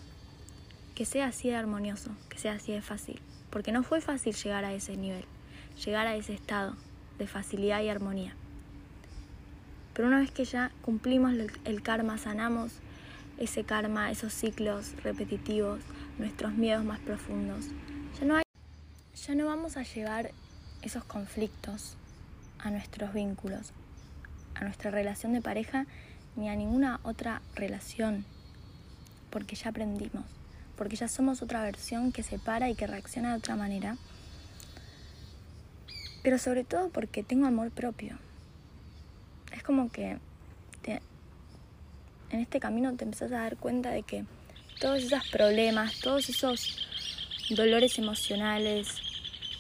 que 1.01 1.07
sea 1.07 1.29
así 1.29 1.49
de 1.49 1.57
armonioso, 1.57 2.11
que 2.29 2.37
sea 2.37 2.53
así 2.53 2.73
de 2.73 2.83
fácil. 2.83 3.23
Porque 3.49 3.73
no 3.73 3.83
fue 3.83 4.03
fácil 4.03 4.35
llegar 4.35 4.67
a 4.67 4.75
ese 4.75 4.99
nivel, 4.99 5.25
llegar 5.83 6.07
a 6.07 6.15
ese 6.15 6.35
estado 6.35 6.77
de 7.19 7.27
facilidad 7.27 7.81
y 7.81 7.89
armonía. 7.89 8.35
Pero 9.95 10.09
una 10.09 10.19
vez 10.19 10.31
que 10.31 10.45
ya 10.45 10.71
cumplimos 10.83 11.33
el 11.65 11.83
karma, 11.83 12.19
sanamos 12.19 12.73
ese 13.39 13.65
karma, 13.65 14.11
esos 14.11 14.35
ciclos 14.35 14.93
repetitivos, 15.03 15.81
nuestros 16.19 16.53
miedos 16.53 16.85
más 16.85 17.01
profundos, 17.01 17.69
ya 18.21 18.27
no, 18.27 18.37
hay, 18.37 18.45
ya 19.27 19.35
no 19.35 19.47
vamos 19.47 19.79
a 19.79 19.85
llevar 19.85 20.33
esos 20.83 21.03
conflictos 21.05 21.97
a 22.59 22.71
nuestros 22.71 23.15
vínculos, 23.15 23.73
a 24.55 24.65
nuestra 24.65 24.91
relación 24.91 25.33
de 25.33 25.41
pareja 25.41 25.87
ni 26.37 26.51
a 26.51 26.57
ninguna 26.57 27.01
otra 27.05 27.41
relación, 27.55 28.27
porque 29.31 29.57
ya 29.57 29.71
aprendimos, 29.71 30.27
porque 30.81 30.97
ya 30.97 31.09
somos 31.09 31.43
otra 31.43 31.63
versión 31.63 32.11
que 32.11 32.23
se 32.23 32.39
para 32.39 32.71
y 32.71 32.75
que 32.75 32.87
reacciona 32.87 33.33
de 33.33 33.37
otra 33.37 33.55
manera, 33.55 33.99
pero 36.23 36.39
sobre 36.39 36.65
todo 36.65 36.89
porque 36.89 37.23
tengo 37.23 37.47
amor 37.47 37.71
propio 37.71 38.19
es 39.53 39.63
como 39.63 39.91
que 39.93 40.17
en 42.31 42.41
este 42.41 42.61
camino 42.61 42.97
te 42.97 43.05
empezás 43.05 43.31
a 43.33 43.41
dar 43.41 43.59
cuenta 43.59 43.91
de 43.91 44.05
que 44.05 44.25
todos 44.81 45.03
esos 45.03 45.29
problemas, 45.29 46.01
todos 46.01 46.31
esos 46.31 46.89
dolores 47.51 47.99
emocionales, 47.99 48.87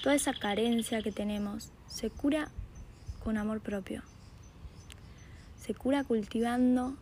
toda 0.02 0.14
esa 0.14 0.32
carencia 0.32 1.02
que 1.02 1.12
tenemos, 1.12 1.70
se 1.86 2.08
cura 2.08 2.48
con 3.22 3.36
amor 3.36 3.60
propio. 3.60 4.02
Se 5.60 5.74
cura 5.74 6.02
cultivando 6.04 6.96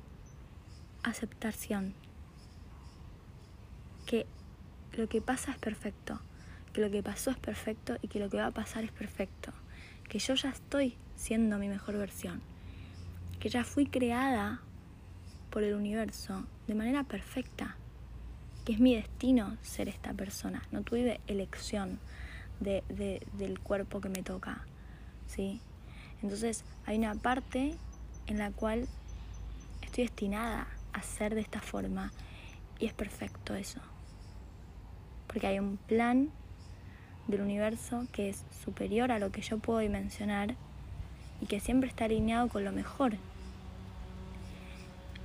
aceptación. 1.04 1.94
Que 4.08 4.26
lo 4.96 5.08
que 5.08 5.20
pasa 5.20 5.52
es 5.52 5.58
perfecto, 5.58 6.18
que 6.72 6.80
lo 6.80 6.90
que 6.90 7.04
pasó 7.04 7.30
es 7.30 7.38
perfecto 7.38 7.98
y 8.02 8.08
que 8.08 8.18
lo 8.18 8.28
que 8.28 8.38
va 8.38 8.46
a 8.46 8.50
pasar 8.50 8.82
es 8.82 8.90
perfecto. 8.90 9.52
Que 10.08 10.18
yo 10.18 10.34
ya 10.34 10.48
estoy 10.48 10.96
siendo 11.14 11.58
mi 11.58 11.68
mejor 11.68 11.96
versión 11.96 12.42
que 13.38 13.48
ya 13.48 13.64
fui 13.64 13.86
creada 13.86 14.60
por 15.50 15.62
el 15.62 15.74
universo 15.74 16.44
de 16.66 16.74
manera 16.74 17.04
perfecta, 17.04 17.76
que 18.64 18.72
es 18.72 18.80
mi 18.80 18.94
destino 18.94 19.56
ser 19.62 19.88
esta 19.88 20.12
persona, 20.12 20.62
no 20.72 20.82
tuve 20.82 21.20
elección 21.26 21.98
de, 22.60 22.82
del 23.34 23.60
cuerpo 23.60 24.00
que 24.00 24.08
me 24.08 24.22
toca, 24.22 24.66
¿sí? 25.26 25.60
Entonces 26.22 26.64
hay 26.84 26.98
una 26.98 27.14
parte 27.14 27.76
en 28.26 28.38
la 28.38 28.50
cual 28.50 28.88
estoy 29.82 30.04
destinada 30.04 30.66
a 30.92 31.02
ser 31.02 31.34
de 31.34 31.40
esta 31.40 31.60
forma 31.60 32.12
y 32.78 32.86
es 32.86 32.92
perfecto 32.92 33.54
eso, 33.54 33.80
porque 35.28 35.46
hay 35.46 35.58
un 35.58 35.76
plan 35.76 36.30
del 37.28 37.42
universo 37.42 38.06
que 38.10 38.30
es 38.30 38.42
superior 38.64 39.12
a 39.12 39.18
lo 39.18 39.30
que 39.30 39.42
yo 39.42 39.58
puedo 39.58 39.78
dimensionar 39.78 40.56
y 41.40 41.46
que 41.46 41.60
siempre 41.60 41.88
está 41.88 42.06
alineado 42.06 42.48
con 42.48 42.64
lo 42.64 42.72
mejor. 42.72 43.14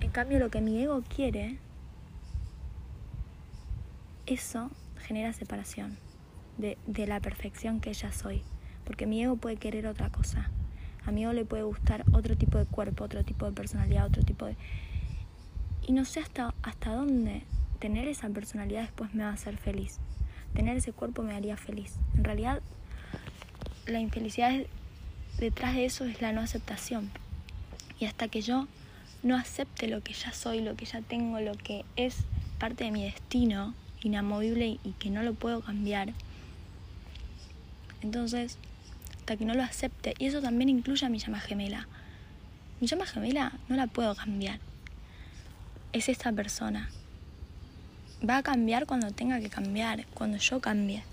En 0.02 0.12
cambio, 0.12 0.38
lo 0.38 0.50
que 0.50 0.62
mi 0.62 0.84
ego 0.84 1.02
quiere, 1.02 1.58
eso 4.26 4.70
genera 5.00 5.34
separación 5.34 5.98
de, 6.58 6.78
de 6.86 7.08
la 7.08 7.20
perfección 7.20 7.80
que 7.80 7.94
ya 7.94 8.12
soy. 8.12 8.44
Porque 8.84 9.06
mi 9.06 9.24
ego 9.24 9.38
puede 9.38 9.56
querer 9.56 9.88
otra 9.88 10.10
cosa. 10.10 10.50
A 11.06 11.12
mi 11.12 11.24
ego 11.24 11.34
le 11.34 11.46
puede 11.46 11.64
gustar 11.64 12.04
otro 12.12 12.36
tipo 12.38 12.58
de 12.58 12.66
cuerpo, 12.66 13.06
otro 13.06 13.24
tipo 13.24 13.46
de 13.46 13.54
personalidad, 13.54 14.06
otro 14.06 14.24
tipo 14.24 14.46
de... 14.46 14.58
Y 15.88 15.94
no 15.94 16.06
sé 16.06 16.20
hasta, 16.20 16.54
hasta 16.62 16.94
dónde 16.94 17.44
tener 17.84 18.08
esa 18.08 18.30
personalidad 18.30 18.84
después 18.84 19.14
me 19.14 19.26
va 19.26 19.32
a 19.32 19.34
hacer 19.34 19.58
feliz. 19.58 19.98
Tener 20.54 20.78
ese 20.78 20.94
cuerpo 20.94 21.22
me 21.22 21.34
haría 21.34 21.58
feliz. 21.58 21.96
En 22.16 22.24
realidad, 22.24 22.62
la 23.88 24.00
infelicidad 24.00 24.54
detrás 25.38 25.76
de 25.76 25.84
eso 25.84 26.06
es 26.06 26.22
la 26.22 26.32
no 26.32 26.40
aceptación. 26.40 27.12
Y 28.00 28.06
hasta 28.06 28.30
que 28.30 28.42
yo 28.42 28.70
no 29.22 29.36
acepte 29.36 29.90
lo 29.90 30.02
que 30.02 30.14
ya 30.14 30.32
soy, 30.32 30.62
lo 30.62 30.78
que 30.78 30.86
ya 30.86 31.02
tengo, 31.02 31.42
lo 31.42 31.56
que 31.56 31.84
es 31.98 32.20
parte 32.58 32.86
de 32.86 32.92
mi 32.92 33.04
destino, 33.04 33.74
inamovible 34.02 34.80
y 34.82 34.94
que 34.98 35.10
no 35.10 35.22
lo 35.22 35.34
puedo 35.34 35.60
cambiar, 35.60 36.14
entonces, 38.02 38.60
hasta 39.18 39.36
que 39.36 39.44
no 39.44 39.56
lo 39.56 39.64
acepte, 39.64 40.14
y 40.20 40.28
eso 40.28 40.42
también 40.42 40.70
incluye 40.70 41.06
a 41.06 41.10
mi 41.10 41.20
llama 41.20 41.42
gemela. 41.42 41.90
Mi 42.80 42.88
llama 42.88 43.06
gemela 43.06 43.52
no 43.68 43.76
la 43.76 43.88
puedo 43.88 44.16
cambiar. 44.16 44.62
Es 45.92 46.08
esta 46.08 46.32
persona. 46.32 46.90
Va 48.28 48.38
a 48.38 48.44
cambiar 48.44 48.86
cuando 48.86 49.12
tenga 49.12 49.42
que 49.42 49.50
cambiar, 49.50 50.06
cuando 50.14 50.38
yo 50.38 50.62
cambie. 50.62 51.04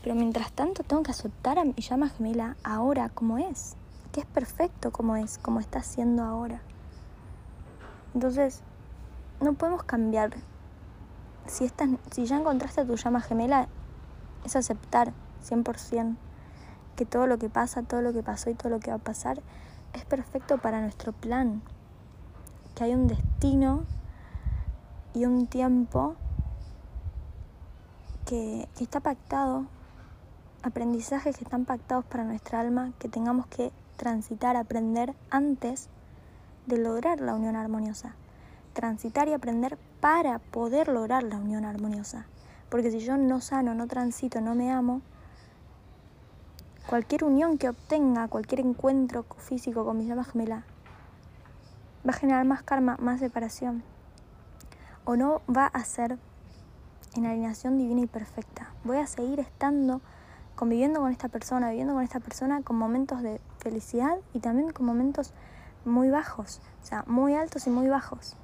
Pero 0.00 0.14
mientras 0.14 0.52
tanto 0.52 0.84
tengo 0.84 1.02
que 1.02 1.10
aceptar 1.10 1.58
a 1.58 1.64
mi 1.64 1.72
llama 1.72 2.08
gemela 2.08 2.56
ahora 2.62 3.08
como 3.08 3.36
es, 3.36 3.74
que 4.12 4.20
es 4.20 4.26
perfecto 4.26 4.92
como 4.92 5.16
es, 5.16 5.38
como 5.38 5.58
está 5.58 5.82
siendo 5.82 6.22
ahora. 6.22 6.60
Entonces, 8.14 8.60
no 9.40 9.54
podemos 9.54 9.82
cambiar. 9.82 10.30
Si, 11.46 11.64
estás, 11.64 11.88
si 12.12 12.26
ya 12.26 12.36
encontraste 12.36 12.82
a 12.82 12.86
tu 12.86 12.94
llama 12.94 13.20
gemela, 13.20 13.66
es 14.44 14.54
aceptar 14.54 15.12
100%, 15.44 16.14
que 16.94 17.06
todo 17.06 17.26
lo 17.26 17.38
que 17.38 17.48
pasa, 17.48 17.82
todo 17.82 18.02
lo 18.02 18.12
que 18.12 18.22
pasó 18.22 18.50
y 18.50 18.54
todo 18.54 18.70
lo 18.70 18.78
que 18.78 18.92
va 18.92 18.98
a 18.98 19.00
pasar 19.00 19.42
es 19.94 20.04
perfecto 20.04 20.58
para 20.58 20.80
nuestro 20.80 21.12
plan, 21.12 21.60
que 22.76 22.84
hay 22.84 22.94
un 22.94 23.08
destino 23.08 23.82
y 25.14 25.24
un 25.24 25.46
tiempo 25.46 26.16
que, 28.26 28.68
está 28.78 29.00
pactado, 29.00 29.66
aprendizajes 30.62 31.36
que 31.36 31.44
están 31.44 31.64
pactados 31.64 32.04
para 32.04 32.24
nuestra 32.24 32.60
alma, 32.60 32.92
que 32.98 33.08
tengamos 33.08 33.46
que 33.46 33.72
transitar, 33.96 34.56
aprender 34.56 35.14
antes 35.30 35.88
de 36.66 36.78
lograr 36.78 37.20
la 37.20 37.34
unión 37.34 37.56
armoniosa. 37.56 38.14
Transitar 38.74 39.28
y 39.28 39.32
aprender 39.32 39.78
para 40.00 40.38
poder 40.38 40.88
lograr 40.88 41.22
la 41.22 41.36
unión 41.36 41.64
armoniosa. 41.64 42.26
Porque 42.68 42.90
si 42.90 43.00
yo 43.00 43.16
no 43.16 43.40
sano, 43.40 43.74
no 43.74 43.86
transito, 43.86 44.40
no 44.40 44.54
me 44.54 44.70
amo, 44.70 45.00
cualquier 46.86 47.24
unión 47.24 47.58
que 47.58 47.68
obtenga, 47.68 48.28
cualquier 48.28 48.60
encuentro 48.60 49.24
físico 49.38 49.84
con 49.84 49.98
mi 49.98 50.06
llama 50.06 50.24
gemela, 50.24 50.64
va 52.06 52.10
a 52.10 52.12
generar 52.12 52.44
más 52.44 52.62
karma, 52.62 52.96
más 53.00 53.20
separación. 53.20 53.82
O 55.08 55.16
no 55.16 55.40
va 55.48 55.64
a 55.64 55.82
ser 55.86 56.18
en 57.16 57.24
alineación 57.24 57.78
divina 57.78 58.02
y 58.02 58.06
perfecta. 58.06 58.74
Voy 58.84 58.98
a 58.98 59.06
seguir 59.06 59.40
estando, 59.40 60.02
conviviendo 60.54 61.00
con 61.00 61.10
esta 61.10 61.30
persona, 61.30 61.70
viviendo 61.70 61.94
con 61.94 62.02
esta 62.02 62.20
persona 62.20 62.60
con 62.60 62.76
momentos 62.76 63.22
de 63.22 63.40
felicidad 63.56 64.18
y 64.34 64.40
también 64.40 64.70
con 64.70 64.84
momentos 64.84 65.32
muy 65.86 66.10
bajos, 66.10 66.60
o 66.82 66.84
sea, 66.84 67.04
muy 67.06 67.34
altos 67.34 67.66
y 67.66 67.70
muy 67.70 67.88
bajos. 67.88 68.36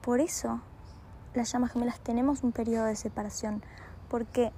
Por 0.00 0.20
eso 0.20 0.60
las 1.34 1.50
llamas 1.50 1.72
gemelas 1.72 1.98
tenemos 1.98 2.44
un 2.44 2.52
periodo 2.52 2.84
de 2.84 2.94
separación, 2.94 3.64
porque 4.08 4.52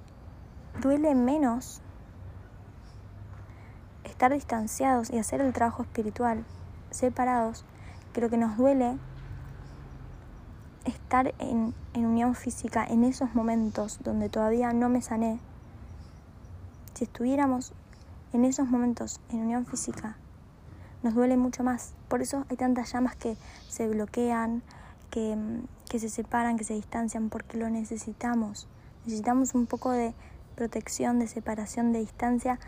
duele 0.79 1.15
menos 1.15 1.81
estar 4.03 4.31
distanciados 4.31 5.09
y 5.09 5.17
hacer 5.17 5.41
el 5.41 5.53
trabajo 5.53 5.81
espiritual 5.81 6.45
separados 6.91 7.65
que 8.13 8.21
lo 8.21 8.29
que 8.29 8.37
nos 8.37 8.57
duele 8.57 8.99
estar 10.85 11.33
en, 11.39 11.73
en, 11.93 12.05
unión 12.05 12.35
física 12.35 12.85
en 12.85 13.03
esos 13.03 13.35
momentos 13.35 13.99
donde 14.03 14.29
todavía 14.29 14.73
no 14.73 14.89
me 14.89 15.01
sané. 15.01 15.39
Si 16.93 17.05
estuviéramos 17.05 17.73
en 18.33 18.45
esos 18.45 18.67
momentos 18.67 19.19
en 19.29 19.41
unión 19.41 19.65
física, 19.65 20.15
nos 21.03 21.15
duele 21.15 21.37
mucho 21.37 21.63
más. 21.63 21.93
Por 22.07 22.21
eso 22.21 22.45
hay 22.49 22.57
tantas 22.57 22.91
llamas 22.93 23.15
que 23.15 23.37
se 23.69 23.87
bloquean, 23.87 24.61
que, 25.09 25.37
que 25.89 25.99
se 25.99 26.09
separan, 26.09 26.57
que 26.57 26.63
se 26.63 26.73
distancian, 26.73 27.29
porque 27.29 27.57
lo 27.57 27.69
necesitamos. 27.69 28.67
Necesitamos 29.05 29.55
un 29.55 29.65
poco 29.65 29.91
de 29.91 30.13
protección, 30.55 31.19
de 31.19 31.27
separación, 31.27 31.91
de 31.91 31.99
distancia 31.99 32.59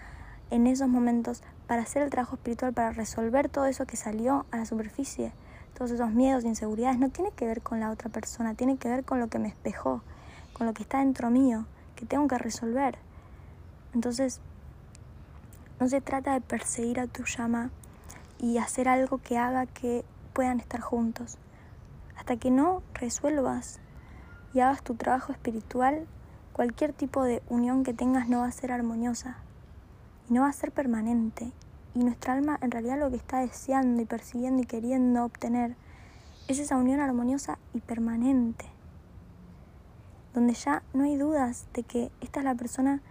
en 0.50 0.68
esos 0.68 0.88
momentos 0.88 1.44
para 1.68 1.84
hacer 1.84 2.04
el 2.04 2.10
trabajo 2.10 2.36
espiritual, 2.36 2.74
para 2.74 2.92
resolver 2.92 3.50
todo 3.50 3.66
eso 3.66 3.86
que 3.86 3.98
salió 3.98 4.46
a 4.52 4.58
la 4.58 4.66
superficie, 4.66 5.32
todos 5.74 5.92
esos 5.92 6.12
miedos, 6.12 6.44
inseguridades. 6.44 7.00
No 7.00 7.10
tiene 7.10 7.32
que 7.32 7.46
ver 7.46 7.62
con 7.62 7.80
la 7.80 7.92
otra 7.92 8.10
persona, 8.10 8.54
tiene 8.54 8.78
que 8.78 8.90
ver 8.90 9.04
con 9.04 9.20
lo 9.20 9.28
que 9.28 9.40
me 9.40 9.48
espejó, 9.48 10.02
con 10.54 10.68
lo 10.68 10.74
que 10.74 10.84
está 10.84 11.00
dentro 11.00 11.30
mío, 11.30 11.66
que 11.96 12.06
tengo 12.06 12.28
que 12.28 12.38
resolver. 12.38 12.98
Entonces, 13.94 14.40
no 15.80 15.88
se 15.88 16.02
trata 16.02 16.34
de 16.34 16.42
perseguir 16.42 17.00
a 17.00 17.08
tu 17.08 17.24
llama 17.26 17.70
y 18.40 18.58
hacer 18.58 18.88
algo 18.88 19.18
que 19.18 19.38
haga 19.38 19.66
que 19.66 20.06
puedan 20.34 20.60
estar 20.60 20.82
juntos. 20.82 21.38
Hasta 22.18 22.38
que 22.38 22.52
no 22.52 22.84
resuelvas 22.94 23.80
y 24.54 24.60
hagas 24.60 24.84
tu 24.84 24.96
trabajo 24.96 25.32
espiritual, 25.32 26.06
cualquier 26.54 26.94
tipo 26.94 27.24
de 27.24 27.42
unión 27.50 27.84
que 27.84 27.94
tengas 27.94 28.30
no 28.30 28.40
va 28.40 28.48
a 28.48 28.52
ser 28.52 28.72
armoniosa 28.72 29.38
y 30.30 30.34
no 30.34 30.42
va 30.42 30.50
a 30.50 30.54
ser 30.54 30.72
permanente. 30.72 31.52
Y 31.96 32.00
nuestra 32.00 32.34
alma 32.34 32.58
en 32.62 32.72
realidad 32.72 33.00
lo 33.00 33.10
que 33.10 33.18
está 33.18 33.40
deseando 33.40 34.02
y 34.02 34.06
persiguiendo 34.06 34.64
y 34.64 34.66
queriendo 34.66 35.24
obtener 35.24 35.76
es 36.48 36.60
esa 36.60 36.78
unión 36.78 37.00
armoniosa 37.00 37.58
y 37.74 37.80
permanente, 37.80 38.66
donde 40.34 40.54
ya 40.54 40.84
no 40.94 41.04
hay 41.04 41.16
dudas 41.16 41.68
de 41.74 41.84
que 41.84 42.12
esta 42.20 42.40
es 42.40 42.46
la 42.46 42.56
persona 42.56 43.02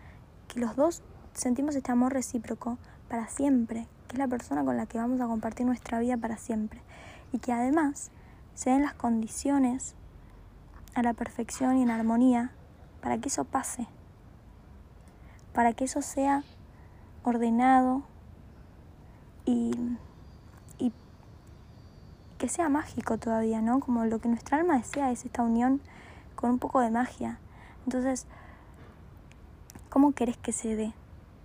que 0.48 0.60
los 0.60 0.76
dos 0.76 1.02
sentimos 1.32 1.74
este 1.76 1.92
amor 1.92 2.12
recíproco 2.12 2.78
para 3.08 3.28
siempre, 3.28 3.86
es 4.12 4.18
la 4.18 4.28
persona 4.28 4.64
con 4.64 4.76
la 4.76 4.86
que 4.86 4.98
vamos 4.98 5.20
a 5.20 5.26
compartir 5.26 5.66
nuestra 5.66 5.98
vida 5.98 6.16
para 6.16 6.36
siempre. 6.36 6.80
Y 7.32 7.38
que 7.38 7.52
además 7.52 8.10
se 8.54 8.70
den 8.70 8.82
las 8.82 8.94
condiciones 8.94 9.94
a 10.94 11.02
la 11.02 11.14
perfección 11.14 11.78
y 11.78 11.82
en 11.82 11.90
armonía 11.90 12.52
para 13.00 13.18
que 13.18 13.28
eso 13.28 13.44
pase, 13.44 13.88
para 15.54 15.72
que 15.72 15.84
eso 15.84 16.02
sea 16.02 16.44
ordenado 17.24 18.02
y, 19.44 19.72
y 20.78 20.92
que 22.38 22.48
sea 22.48 22.68
mágico 22.68 23.18
todavía, 23.18 23.60
¿no? 23.60 23.80
Como 23.80 24.04
lo 24.04 24.20
que 24.20 24.28
nuestra 24.28 24.58
alma 24.58 24.76
desea 24.76 25.10
es 25.10 25.24
esta 25.24 25.42
unión 25.42 25.80
con 26.34 26.50
un 26.50 26.58
poco 26.58 26.80
de 26.80 26.90
magia. 26.90 27.38
Entonces, 27.84 28.26
¿cómo 29.90 30.12
querés 30.12 30.36
que 30.36 30.52
se 30.52 30.76
dé 30.76 30.92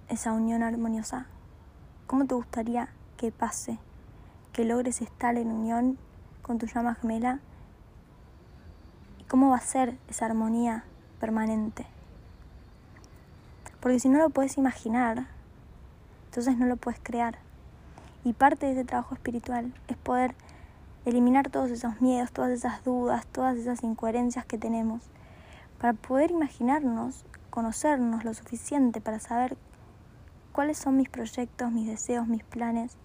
esa 0.10 0.34
unión 0.34 0.64
armoniosa? 0.64 1.28
¿Cómo 2.08 2.26
te 2.26 2.36
gustaría 2.36 2.90
que 3.18 3.32
pase? 3.32 3.80
Que 4.54 4.66
logres 4.66 5.02
estar 5.02 5.38
en 5.38 5.52
unión 5.52 5.98
con 6.42 6.58
tu 6.58 6.66
llama 6.66 6.96
gemela. 6.96 7.40
¿Y 9.20 9.24
cómo 9.26 9.50
va 9.50 9.58
a 9.58 9.62
ser 9.62 9.98
esa 10.08 10.26
armonía 10.26 10.84
permanente? 11.20 11.86
Porque 13.80 14.00
si 14.00 14.10
no 14.10 14.18
lo 14.20 14.30
puedes 14.30 14.58
imaginar, 14.58 15.28
entonces 16.26 16.58
no 16.58 16.66
lo 16.66 16.78
puedes 16.78 17.00
crear. 17.02 17.38
Y 18.28 18.34
parte 18.34 18.66
de 18.66 18.74
ese 18.74 18.84
trabajo 18.84 19.16
espiritual 19.16 19.74
es 19.88 19.96
poder 19.96 20.36
eliminar 21.06 21.50
todos 21.50 21.72
esos 21.72 22.02
miedos, 22.02 22.34
todas 22.34 22.52
esas 22.52 22.84
dudas, 22.84 23.26
todas 23.28 23.56
esas 23.56 23.84
incoherencias 23.84 24.46
que 24.46 24.58
tenemos, 24.58 25.02
para 25.80 25.94
poder 25.94 26.32
imaginarnos, 26.32 27.24
conocernos 27.50 28.26
lo 28.26 28.34
suficiente 28.34 29.00
para 29.00 29.20
saber 29.22 29.56
cuáles 30.52 30.78
son 30.78 30.98
mis 30.98 31.08
proyectos, 31.08 31.72
mis 31.72 31.88
deseos, 31.88 32.28
mis 32.28 32.44
planes, 32.44 32.98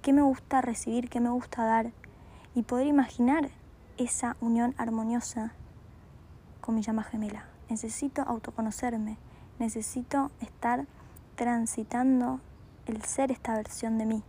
qué 0.00 0.14
me 0.14 0.22
gusta 0.22 0.62
recibir, 0.62 1.10
qué 1.10 1.20
me 1.20 1.28
gusta 1.28 1.66
dar 1.66 1.92
y 2.54 2.62
poder 2.62 2.86
imaginar 2.86 3.50
esa 3.98 4.38
unión 4.40 4.74
armoniosa 4.78 5.52
con 6.62 6.74
mi 6.74 6.80
llama 6.80 7.02
gemela. 7.02 7.44
Necesito 7.68 8.22
autoconocerme, 8.22 9.18
necesito 9.58 10.30
estar 10.40 10.86
transitando 11.34 12.40
el 12.86 13.02
ser 13.04 13.30
esta 13.30 13.54
versión 13.54 13.98
de 13.98 14.06
mí. 14.06 14.22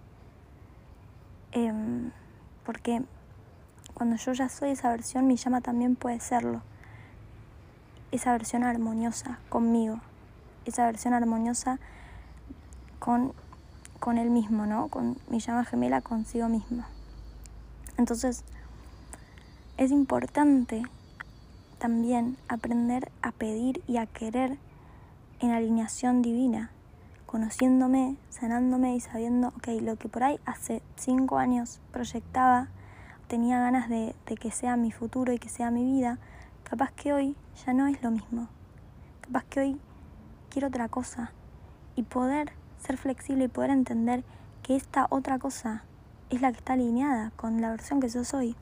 Em, 1.51 2.11
porque 2.65 3.01
cuando 3.93 4.15
yo 4.17 4.33
ya 4.33 4.49
soy 4.49 4.71
esa 4.71 4.89
versión, 4.89 5.27
mi 5.27 5.37
llama 5.37 5.61
también 5.61 5.95
puede 5.95 6.19
serlo. 6.19 6.61
Esa 8.11 8.31
versión 8.31 8.63
armoniosa 8.63 9.39
conmigo, 9.49 9.99
esa 10.65 10.85
versión 10.85 11.13
armoniosa 11.13 11.79
con, 12.99 13.33
con 13.99 14.17
él 14.17 14.29
mismo, 14.29 14.65
¿no? 14.65 14.87
Con 14.87 15.17
mi 15.29 15.39
llama 15.39 15.65
gemela 15.65 16.01
consigo 16.01 16.47
mismo. 16.49 16.83
Entonces, 17.97 18.43
es 19.77 19.91
importante 19.91 20.83
también 21.77 22.37
aprender 22.47 23.11
a 23.21 23.31
pedir 23.31 23.83
y 23.87 23.97
a 23.97 24.05
querer 24.05 24.57
en 25.39 25.51
alineación 25.51 26.21
divina, 26.21 26.71
conociéndome, 27.27 28.15
sanándome 28.29 28.95
y 28.95 28.99
sabiendo, 29.01 29.49
ok, 29.49 29.67
lo 29.81 29.97
que 29.97 30.09
por 30.09 30.23
ahí 30.23 30.39
hace 30.45 30.81
cinco 30.95 31.37
años 31.37 31.79
proyectaba, 31.91 32.69
tenía 33.27 33.59
ganas 33.59 33.89
de, 33.89 34.15
de, 34.25 34.35
que 34.37 34.49
sea 34.49 34.77
mi 34.77 34.91
futuro 34.91 35.33
y 35.33 35.37
que 35.37 35.49
sea 35.49 35.69
mi 35.69 35.83
vida, 35.83 36.17
capaz 36.63 36.91
que 36.93 37.13
hoy 37.13 37.35
ya 37.65 37.73
no 37.73 37.87
es 37.87 38.01
lo 38.01 38.11
mismo. 38.11 38.47
Capaz 39.21 39.43
que 39.43 39.59
hoy 39.59 39.81
quiero 40.49 40.69
otra 40.69 40.87
cosa 40.87 41.31
y 41.97 42.03
poder 42.03 42.53
ser 42.79 42.97
flexible 42.97 43.45
y 43.45 43.49
poder 43.49 43.71
entender 43.71 44.23
que 44.63 44.77
esta 44.77 45.07
otra 45.09 45.37
cosa 45.37 45.83
es 46.29 46.41
la 46.41 46.51
que 46.51 46.59
está 46.59 46.73
alineada 46.73 47.31
con 47.35 47.59
la 47.59 47.71
versión 47.71 47.99
que 47.99 48.09
yo 48.09 48.23
soy. 48.23 48.55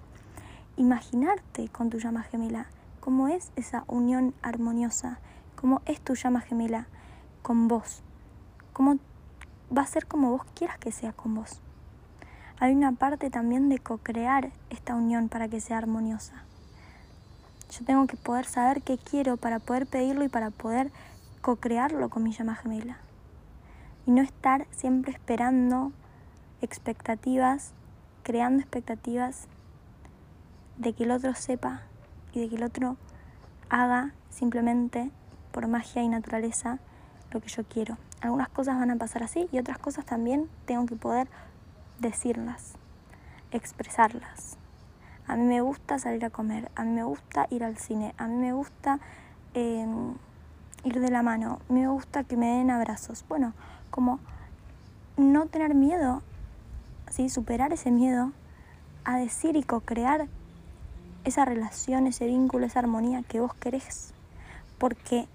Imaginarte 0.76 1.70
con 1.70 1.92
tu 1.92 2.00
llama 2.00 2.24
gemela, 2.24 2.66
cómo 3.00 3.28
es 3.28 3.52
esa 3.56 3.84
unión 3.88 4.34
armoniosa, 4.42 5.20
cómo 5.56 5.82
es 5.86 6.02
tu 6.02 6.16
llama 6.16 6.42
gemela 6.42 6.88
con 7.44 7.68
vos, 7.68 8.02
cómo 8.76 8.98
va 9.76 9.84
a 9.84 9.88
ser 9.88 10.06
como 10.06 10.32
vos 10.32 10.42
quieras 10.54 10.78
que 10.78 10.92
sea 10.92 11.14
con 11.14 11.34
vos. 11.34 11.62
Hay 12.60 12.76
una 12.76 12.92
parte 12.92 13.30
también 13.30 13.70
de 13.70 13.80
co-crear 13.80 14.52
esta 14.70 14.96
unión 14.96 15.30
para 15.30 15.48
que 15.48 15.62
sea 15.62 15.78
armoniosa. 15.78 16.44
Yo 17.72 17.86
tengo 17.86 18.06
que 18.06 18.18
poder 18.18 18.46
saber 18.46 18.82
qué 18.82 18.98
quiero 18.98 19.38
para 19.38 19.60
poder 19.60 19.88
pedirlo 19.88 20.26
y 20.26 20.30
para 20.30 20.52
poder 20.52 20.92
co-crearlo 21.42 22.10
con 22.10 22.24
mi 22.24 22.34
llama 22.34 22.56
gemela 22.56 22.98
y 24.06 24.12
no 24.12 24.22
estar 24.22 24.68
siempre 24.72 25.14
esperando 25.14 25.94
expectativas, 26.62 27.72
creando 28.24 28.60
expectativas 28.62 29.48
de 30.78 30.92
que 30.92 31.06
el 31.06 31.12
otro 31.12 31.34
sepa 31.34 31.84
y 32.34 32.42
de 32.42 32.50
que 32.50 32.56
el 32.58 32.64
otro 32.64 32.98
haga 33.70 34.12
simplemente 34.30 35.12
por 35.54 35.68
magia 35.70 36.04
y 36.04 36.10
naturaleza 36.10 36.80
lo 37.32 37.40
que 37.40 37.48
yo 37.48 37.64
quiero. 37.64 37.98
Algunas 38.22 38.50
cosas 38.50 38.78
van 38.78 38.92
a 38.92 38.96
pasar 38.96 39.24
así 39.24 39.48
y 39.52 39.60
otras 39.60 39.78
cosas 39.78 40.06
también 40.06 40.50
tengo 40.66 40.86
que 40.86 40.96
poder 40.96 41.28
decirlas, 42.00 42.74
expresarlas. 43.52 44.58
A 45.28 45.36
mí 45.36 45.44
me 45.44 45.62
gusta 45.62 46.00
salir 46.00 46.24
a 46.26 46.30
comer, 46.30 46.72
a 46.76 46.84
mí 46.84 46.92
me 46.92 47.04
gusta 47.04 47.48
ir 47.50 47.64
al 47.64 47.78
cine, 47.78 48.14
a 48.18 48.28
mí 48.28 48.36
me 48.36 48.54
gusta 48.54 49.00
em, 49.54 50.14
ir 50.84 51.00
de 51.00 51.10
la 51.10 51.24
mano, 51.24 51.60
a 51.68 51.74
mí 51.74 51.82
me 51.82 51.88
gusta 51.88 52.24
que 52.24 52.38
me 52.38 52.58
den 52.58 52.70
abrazos. 52.70 53.26
Bueno, 53.28 53.54
como 53.90 54.20
no 55.18 55.48
tener 55.48 55.74
miedo, 55.74 56.22
¿sí? 57.10 57.30
superar 57.30 57.74
ese 57.74 57.92
miedo 57.92 58.32
a 59.04 59.18
decir 59.18 59.56
y 59.56 59.64
co-crear 59.64 60.28
esa 61.24 61.46
relación, 61.46 62.08
ese 62.08 62.28
vínculo, 62.28 62.66
esa 62.66 62.80
armonía 62.80 63.24
que 63.24 63.40
vos 63.40 63.54
querés. 63.56 64.14
Porque 64.78 65.28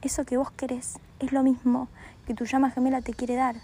eso 0.00 0.24
que 0.24 0.36
vos 0.36 0.50
querés 0.50 0.98
es 1.20 1.32
lo 1.32 1.42
mismo 1.42 1.88
que 2.26 2.34
tu 2.34 2.44
llama 2.44 2.70
gemela 2.70 3.02
te 3.02 3.14
quiere 3.14 3.34
dar. 3.34 3.56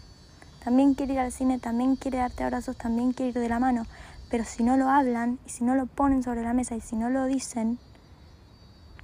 También 0.64 0.94
quiere 0.94 1.14
ir 1.14 1.18
al 1.18 1.32
cine, 1.32 1.58
también 1.58 1.96
quiere 1.96 2.18
darte 2.18 2.42
abrazos, 2.42 2.76
también 2.76 3.12
quiere 3.12 3.30
ir 3.30 3.38
de 3.38 3.48
la 3.48 3.58
mano. 3.58 3.86
Pero 4.30 4.44
si 4.44 4.62
no 4.64 4.76
lo 4.76 4.88
hablan 4.88 5.38
y 5.46 5.50
si 5.50 5.64
no 5.64 5.74
lo 5.74 5.86
ponen 5.86 6.22
sobre 6.22 6.42
la 6.42 6.54
mesa 6.54 6.74
y 6.74 6.80
si 6.80 6.96
no 6.96 7.10
lo 7.10 7.26
dicen, 7.26 7.78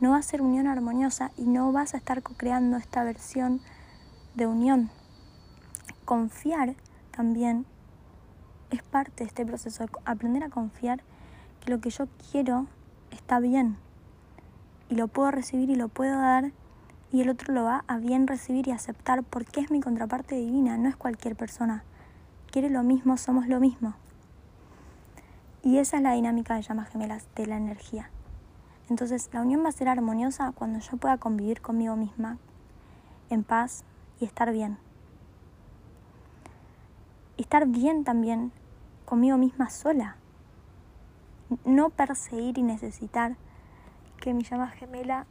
no 0.00 0.12
va 0.12 0.16
a 0.16 0.22
ser 0.22 0.40
unión 0.40 0.66
armoniosa 0.66 1.30
y 1.36 1.42
no 1.42 1.70
vas 1.72 1.94
a 1.94 1.98
estar 1.98 2.22
creando 2.22 2.78
esta 2.78 3.04
versión 3.04 3.60
de 4.34 4.46
unión. 4.46 4.90
Confiar 6.06 6.74
también 7.10 7.66
es 8.70 8.82
parte 8.82 9.24
de 9.24 9.28
este 9.28 9.44
proceso, 9.44 9.86
aprender 10.06 10.42
a 10.42 10.48
confiar 10.48 11.02
que 11.60 11.70
lo 11.70 11.80
que 11.80 11.90
yo 11.90 12.08
quiero 12.30 12.66
está 13.10 13.38
bien 13.40 13.76
y 14.88 14.94
lo 14.94 15.08
puedo 15.08 15.30
recibir 15.30 15.68
y 15.68 15.76
lo 15.76 15.88
puedo 15.88 16.18
dar 16.18 16.52
y 17.12 17.20
el 17.20 17.29
otro 17.29 17.53
lo 17.53 17.64
va 17.64 17.85
a 17.88 17.99
bien 17.99 18.27
recibir 18.27 18.68
y 18.68 18.70
aceptar 18.70 19.23
porque 19.25 19.61
es 19.61 19.70
mi 19.70 19.81
contraparte 19.81 20.37
divina, 20.37 20.77
no 20.77 20.88
es 20.88 20.96
cualquier 20.96 21.35
persona. 21.35 21.83
Quiere 22.51 22.70
lo 22.70 22.83
mismo, 22.83 23.16
somos 23.16 23.49
lo 23.49 23.59
mismo. 23.59 23.94
Y 25.62 25.79
esa 25.79 25.96
es 25.96 26.03
la 26.03 26.12
dinámica 26.12 26.55
de 26.55 26.62
llamas 26.62 26.88
gemelas, 26.88 27.27
de 27.35 27.46
la 27.46 27.57
energía. 27.57 28.11
Entonces 28.88 29.29
la 29.33 29.42
unión 29.42 29.64
va 29.64 29.68
a 29.68 29.73
ser 29.73 29.88
armoniosa 29.88 30.53
cuando 30.53 30.79
yo 30.79 30.96
pueda 30.96 31.18
convivir 31.18 31.61
conmigo 31.61 31.96
misma 31.96 32.38
en 33.29 33.44
paz 33.44 33.85
y 34.20 34.25
estar 34.25 34.53
bien. 34.53 34.79
Estar 37.37 37.66
bien 37.66 38.05
también 38.05 38.53
conmigo 39.05 39.37
misma 39.37 39.70
sola. 39.70 40.16
No 41.64 41.90
perseguir 41.90 42.59
y 42.59 42.62
necesitar 42.62 43.37
que 44.20 44.35
mi 44.35 44.44
llama 44.44 44.68
gemela 44.68 45.27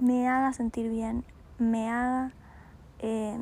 me 0.00 0.28
haga 0.28 0.52
sentir 0.52 0.90
bien, 0.90 1.24
me 1.58 1.88
haga, 1.88 2.32
eh, 2.98 3.38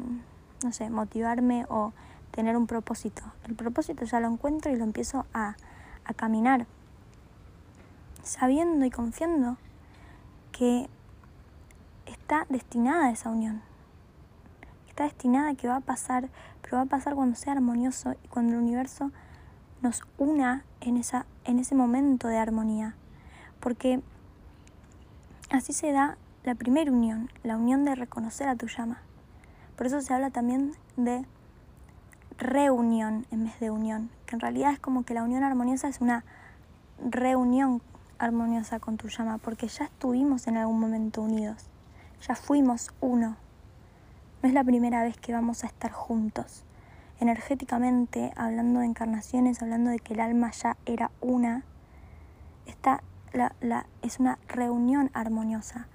no 0.62 0.72
sé, 0.72 0.90
motivarme 0.90 1.66
o 1.68 1.92
tener 2.30 2.56
un 2.56 2.66
propósito. 2.66 3.22
El 3.46 3.54
propósito 3.54 4.04
ya 4.04 4.20
lo 4.20 4.28
encuentro 4.28 4.70
y 4.70 4.76
lo 4.76 4.84
empiezo 4.84 5.26
a 5.34 5.56
a 6.04 6.14
caminar, 6.14 6.66
sabiendo 8.22 8.84
y 8.84 8.90
confiando 8.90 9.56
que 10.52 10.88
está 12.06 12.46
destinada 12.48 13.06
a 13.06 13.10
esa 13.10 13.30
unión. 13.30 13.62
Está 14.88 15.04
destinada 15.04 15.50
a 15.50 15.54
que 15.54 15.68
va 15.68 15.76
a 15.76 15.80
pasar, 15.80 16.28
pero 16.62 16.76
va 16.78 16.82
a 16.82 16.86
pasar 16.86 17.14
cuando 17.14 17.36
sea 17.36 17.52
armonioso 17.52 18.14
y 18.24 18.28
cuando 18.28 18.54
el 18.54 18.58
universo 18.58 19.12
nos 19.82 20.02
una 20.18 20.64
en, 20.80 20.96
esa, 20.96 21.26
en 21.44 21.58
ese 21.58 21.74
momento 21.74 22.28
de 22.28 22.38
armonía. 22.38 22.94
Porque 23.60 24.02
así 25.50 25.72
se 25.72 25.92
da 25.92 26.18
la 26.44 26.54
primera 26.54 26.90
unión, 26.90 27.30
la 27.42 27.56
unión 27.56 27.84
de 27.84 27.94
reconocer 27.94 28.48
a 28.48 28.56
tu 28.56 28.66
llama. 28.66 29.02
Por 29.76 29.86
eso 29.86 30.00
se 30.00 30.14
habla 30.14 30.30
también 30.30 30.72
de 30.96 31.26
reunión 32.38 33.26
en 33.30 33.44
vez 33.44 33.60
de 33.60 33.70
unión, 33.70 34.10
que 34.26 34.36
en 34.36 34.40
realidad 34.40 34.72
es 34.72 34.80
como 34.80 35.04
que 35.04 35.14
la 35.14 35.22
unión 35.22 35.44
armoniosa 35.44 35.88
es 35.88 36.00
una 36.00 36.24
reunión 36.98 37.82
armoniosa 38.18 38.80
con 38.80 38.96
tu 38.96 39.08
llama, 39.08 39.38
porque 39.38 39.68
ya 39.68 39.84
estuvimos 39.84 40.46
en 40.46 40.56
algún 40.56 40.80
momento 40.80 41.22
unidos, 41.22 41.66
ya 42.26 42.34
fuimos 42.34 42.90
uno. 43.00 43.36
No 44.42 44.48
es 44.48 44.54
la 44.54 44.64
primera 44.64 45.02
vez 45.02 45.18
que 45.18 45.32
vamos 45.32 45.64
a 45.64 45.66
estar 45.66 45.92
juntos. 45.92 46.64
Energéticamente, 47.18 48.32
hablando 48.36 48.80
de 48.80 48.86
encarnaciones, 48.86 49.60
hablando 49.60 49.90
de 49.90 49.98
que 49.98 50.14
el 50.14 50.20
alma 50.20 50.50
ya 50.52 50.78
era 50.86 51.10
una, 51.20 51.64
la, 53.34 53.54
la, 53.60 53.86
es 54.00 54.18
una 54.18 54.38
reunión 54.48 55.10
armoniosa. 55.12 55.88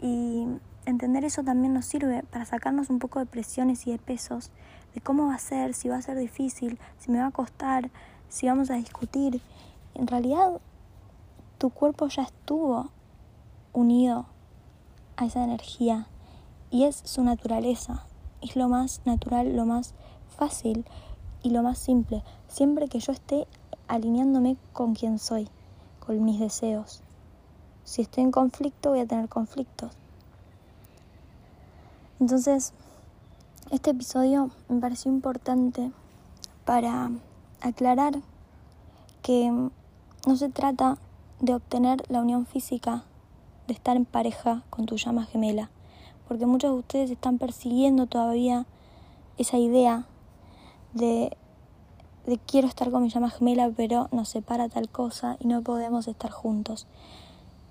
Y 0.00 0.46
entender 0.86 1.24
eso 1.24 1.42
también 1.42 1.74
nos 1.74 1.86
sirve 1.86 2.22
para 2.30 2.44
sacarnos 2.44 2.90
un 2.90 2.98
poco 2.98 3.18
de 3.18 3.26
presiones 3.26 3.86
y 3.86 3.92
de 3.92 3.98
pesos 3.98 4.50
de 4.94 5.00
cómo 5.00 5.26
va 5.26 5.34
a 5.34 5.38
ser, 5.38 5.74
si 5.74 5.88
va 5.88 5.96
a 5.96 6.02
ser 6.02 6.16
difícil, 6.16 6.78
si 6.98 7.10
me 7.10 7.18
va 7.18 7.26
a 7.26 7.30
costar, 7.30 7.90
si 8.28 8.46
vamos 8.46 8.70
a 8.70 8.74
discutir. 8.74 9.40
En 9.94 10.06
realidad, 10.06 10.60
tu 11.58 11.70
cuerpo 11.70 12.08
ya 12.08 12.22
estuvo 12.22 12.90
unido 13.72 14.26
a 15.16 15.26
esa 15.26 15.42
energía 15.42 16.06
y 16.70 16.84
es 16.84 16.96
su 17.04 17.22
naturaleza. 17.22 18.04
Es 18.40 18.56
lo 18.56 18.68
más 18.68 19.00
natural, 19.04 19.56
lo 19.56 19.64
más 19.64 19.94
fácil 20.36 20.84
y 21.42 21.50
lo 21.50 21.62
más 21.62 21.78
simple. 21.78 22.22
Siempre 22.48 22.88
que 22.88 23.00
yo 23.00 23.12
esté 23.12 23.46
alineándome 23.88 24.56
con 24.72 24.94
quien 24.94 25.18
soy, 25.18 25.48
con 26.00 26.24
mis 26.24 26.40
deseos. 26.40 27.03
Si 27.84 28.02
estoy 28.02 28.24
en 28.24 28.32
conflicto, 28.32 28.90
voy 28.90 29.00
a 29.00 29.06
tener 29.06 29.28
conflictos. 29.28 29.92
Entonces, 32.18 32.72
este 33.70 33.90
episodio 33.90 34.50
me 34.68 34.80
pareció 34.80 35.12
importante 35.12 35.90
para 36.64 37.10
aclarar 37.60 38.20
que 39.22 39.50
no 40.26 40.36
se 40.36 40.48
trata 40.48 40.98
de 41.40 41.54
obtener 41.54 42.02
la 42.08 42.20
unión 42.20 42.46
física, 42.46 43.04
de 43.66 43.74
estar 43.74 43.96
en 43.96 44.06
pareja 44.06 44.62
con 44.70 44.86
tu 44.86 44.96
llama 44.96 45.24
gemela, 45.24 45.70
porque 46.26 46.46
muchos 46.46 46.70
de 46.72 46.78
ustedes 46.78 47.10
están 47.10 47.38
persiguiendo 47.38 48.06
todavía 48.06 48.66
esa 49.36 49.58
idea 49.58 50.06
de, 50.92 51.36
quiero 52.46 52.68
estar 52.68 52.90
con 52.90 53.02
mi 53.02 53.10
llama 53.10 53.30
gemela, 53.30 53.70
pero 53.76 54.08
nos 54.12 54.28
separa 54.28 54.68
tal 54.68 54.88
cosa 54.88 55.36
y 55.40 55.46
no 55.46 55.62
podemos 55.62 56.08
estar 56.08 56.30
juntos. 56.30 56.86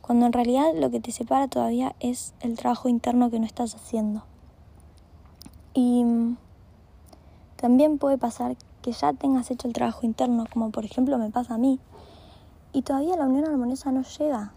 Cuando 0.04 0.26
en 0.26 0.34
realidad 0.34 0.74
lo 0.76 0.92
que 0.92 1.00
te 1.00 1.14
separa 1.14 1.48
todavía 1.48 1.96
es 2.02 2.34
el 2.42 2.58
trabajo 2.58 2.90
interno 2.90 3.32
que 3.32 3.40
no 3.40 3.46
estás 3.46 3.74
haciendo. 3.74 4.26
Y 5.74 6.04
también 7.56 7.98
puede 7.98 8.18
pasar 8.18 8.58
que 8.82 8.92
ya 8.92 9.14
tengas 9.14 9.50
hecho 9.50 9.66
el 9.66 9.74
trabajo 9.74 10.06
interno, 10.06 10.44
como 10.52 10.72
por 10.72 10.84
ejemplo 10.84 11.18
me 11.18 11.32
pasa 11.32 11.54
a 11.54 11.58
mí, 11.58 11.80
y 12.74 12.82
todavía 12.82 13.16
la 13.16 13.28
unión 13.28 13.46
armoniosa 13.46 13.94
no 13.94 14.02
llega. 14.02 14.52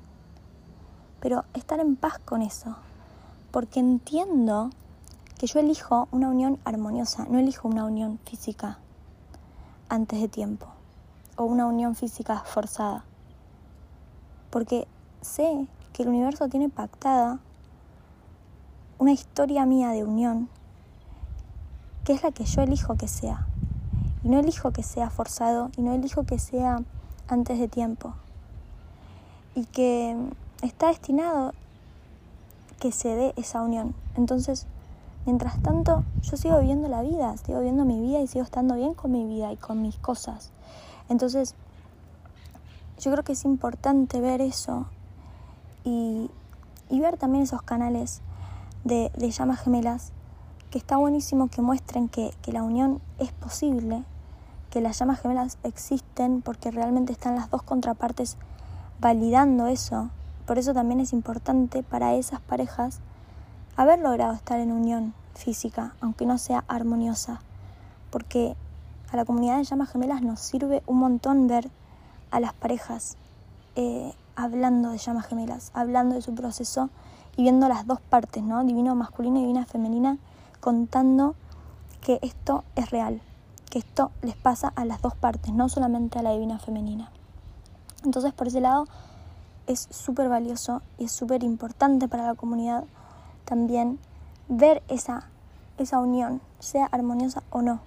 Pero 1.21 1.45
estar 1.55 1.79
en 1.79 1.95
paz 1.95 2.19
con 2.19 2.43
eso, 2.43 2.75
porque 3.53 3.79
entiendo 3.79 4.71
que 5.39 5.47
yo 5.47 5.61
elijo 5.61 6.09
una 6.11 6.29
unión 6.29 6.59
armoniosa, 6.65 7.25
no 7.31 7.39
elijo 7.39 7.69
una 7.69 7.85
unión 7.85 8.19
física 8.25 8.81
antes 9.89 10.21
de 10.21 10.27
tiempo, 10.27 10.67
o 11.37 11.45
una 11.45 11.67
unión 11.67 11.95
física 11.95 12.43
forzada, 12.45 13.05
porque 14.51 14.89
sé 15.27 15.67
que 15.93 16.03
el 16.03 16.09
universo 16.09 16.49
tiene 16.49 16.69
pactada 16.69 17.41
una 18.99 19.13
historia 19.13 19.67
mía 19.67 19.91
de 19.91 20.05
unión 20.05 20.49
que 22.07 22.13
es 22.13 22.23
la 22.23 22.31
que 22.31 22.45
yo 22.45 22.63
elijo 22.63 22.95
que 22.95 23.09
sea. 23.09 23.49
Y 24.23 24.29
no 24.29 24.39
elijo 24.39 24.71
que 24.71 24.85
sea 24.85 25.11
forzado 25.11 25.71
y 25.77 25.83
no 25.83 25.93
elijo 25.93 26.23
que 26.23 26.39
sea 26.39 26.79
antes 27.27 27.59
de 27.59 27.67
tiempo. 27.67 28.15
Y 29.57 29.65
que 29.65 30.17
está 30.63 30.87
destinado 30.87 31.53
que 32.79 32.93
se 32.93 33.09
dé 33.09 33.35
esa 33.37 33.61
unión. 33.61 33.93
Entonces, 34.17 34.67
mientras 35.25 35.61
tanto, 35.63 36.05
yo 36.23 36.37
sigo 36.37 36.61
viviendo 36.61 36.89
la 36.89 37.03
vida, 37.03 37.37
sigo 37.39 37.59
viviendo 37.59 37.85
mi 37.85 38.01
vida 38.01 38.21
y 38.21 38.29
sigo 38.29 38.45
estando 38.45 38.77
bien 38.77 38.95
con 38.95 39.11
mi 39.11 39.25
vida 39.25 39.53
y 39.53 39.57
con 39.57 39.83
mis 39.83 39.97
cosas. 39.97 40.53
Entonces, 41.09 41.57
yo 43.01 43.11
creo 43.11 43.25
que 43.25 43.33
es 43.33 43.45
importante 43.45 44.21
ver 44.21 44.41
eso 44.41 44.87
y, 45.87 46.31
ver 47.01 47.17
también 47.17 47.45
esos 47.45 47.63
canales 47.63 48.21
de, 48.85 49.11
llamas 49.31 49.61
gemelas 49.61 50.13
que 50.71 50.79
está 50.79 50.97
buenísimo 50.97 51.49
que 51.49 51.63
muestren 51.63 52.09
que, 52.09 52.33
la 52.47 52.65
unión 52.65 53.01
es 53.19 53.33
posible, 53.33 54.03
que 54.71 54.81
las 54.81 54.99
llamas 54.99 55.21
gemelas 55.21 55.59
existen 55.63 56.43
porque 56.43 56.73
realmente 56.73 57.13
están 57.13 57.37
las 57.37 57.51
dos 57.51 57.63
contrapartes 57.63 58.37
validando 59.01 59.69
eso. 59.69 60.11
Por 60.45 60.59
eso 60.59 60.75
también 60.75 61.01
es 61.01 61.13
importante 61.13 61.83
para 61.85 62.15
esas 62.15 62.41
parejas 62.41 62.99
haber 63.77 64.01
logrado 64.01 64.35
estar 64.35 64.59
en 64.59 64.73
unión 64.73 65.15
física, 65.35 65.95
aunque 66.01 66.27
no 66.27 66.39
sea 66.39 66.65
armoniosa, 66.67 67.41
porque 68.11 68.57
a 69.13 69.17
la 69.17 69.25
comunidad 69.25 69.59
de 69.59 69.65
llamas 69.65 69.91
gemelas 69.91 70.23
nos 70.23 70.41
sirve 70.41 70.83
un 70.87 70.99
montón 70.99 71.47
ver 71.47 71.71
a 72.33 72.41
las 72.41 72.55
parejas 72.55 73.17
eh, 73.77 74.13
hablando 74.37 74.91
de 74.91 74.99
llamas 74.99 75.27
gemelas, 75.27 75.71
hablando 75.75 76.15
de 76.15 76.23
su 76.23 76.35
proceso 76.35 76.91
y 77.37 77.43
viendo 77.43 77.69
las 77.69 77.87
dos 77.87 78.01
partes, 78.01 78.43
¿no? 78.43 78.63
Divino 78.65 78.95
masculino 78.95 79.39
y 79.39 79.43
divina 79.43 79.67
femenina, 79.67 80.19
contando 80.61 81.35
que 82.01 82.19
esto 82.23 82.65
es 82.77 82.91
real, 82.91 83.21
que 83.71 83.79
esto 83.79 84.13
les 84.23 84.37
pasa 84.37 84.73
a 84.77 84.85
las 84.85 85.03
dos 85.03 85.15
partes, 85.15 85.53
no 85.53 85.69
solamente 85.69 86.19
a 86.19 86.23
la 86.23 86.33
divina 86.33 86.59
femenina. 86.59 87.11
Entonces, 88.05 88.33
por 88.33 88.47
ese 88.47 88.61
lado, 88.61 88.87
es 89.67 89.89
súper 89.91 90.29
valioso 90.29 90.83
y 90.99 91.05
es 91.05 91.13
súper 91.13 91.43
importante 91.43 92.07
para 92.07 92.27
la 92.27 92.35
comunidad 92.35 92.85
también 93.45 93.99
ver 94.49 94.83
esa, 94.89 95.29
esa 95.79 95.99
unión, 95.99 96.41
sea 96.61 96.87
armoniosa 96.87 97.43
o 97.51 97.63
no. 97.63 97.81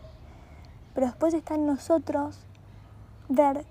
Pero 0.94 1.08
después 1.08 1.34
está 1.34 1.56
en 1.56 1.66
nosotros 1.66 2.40
ver 3.30 3.66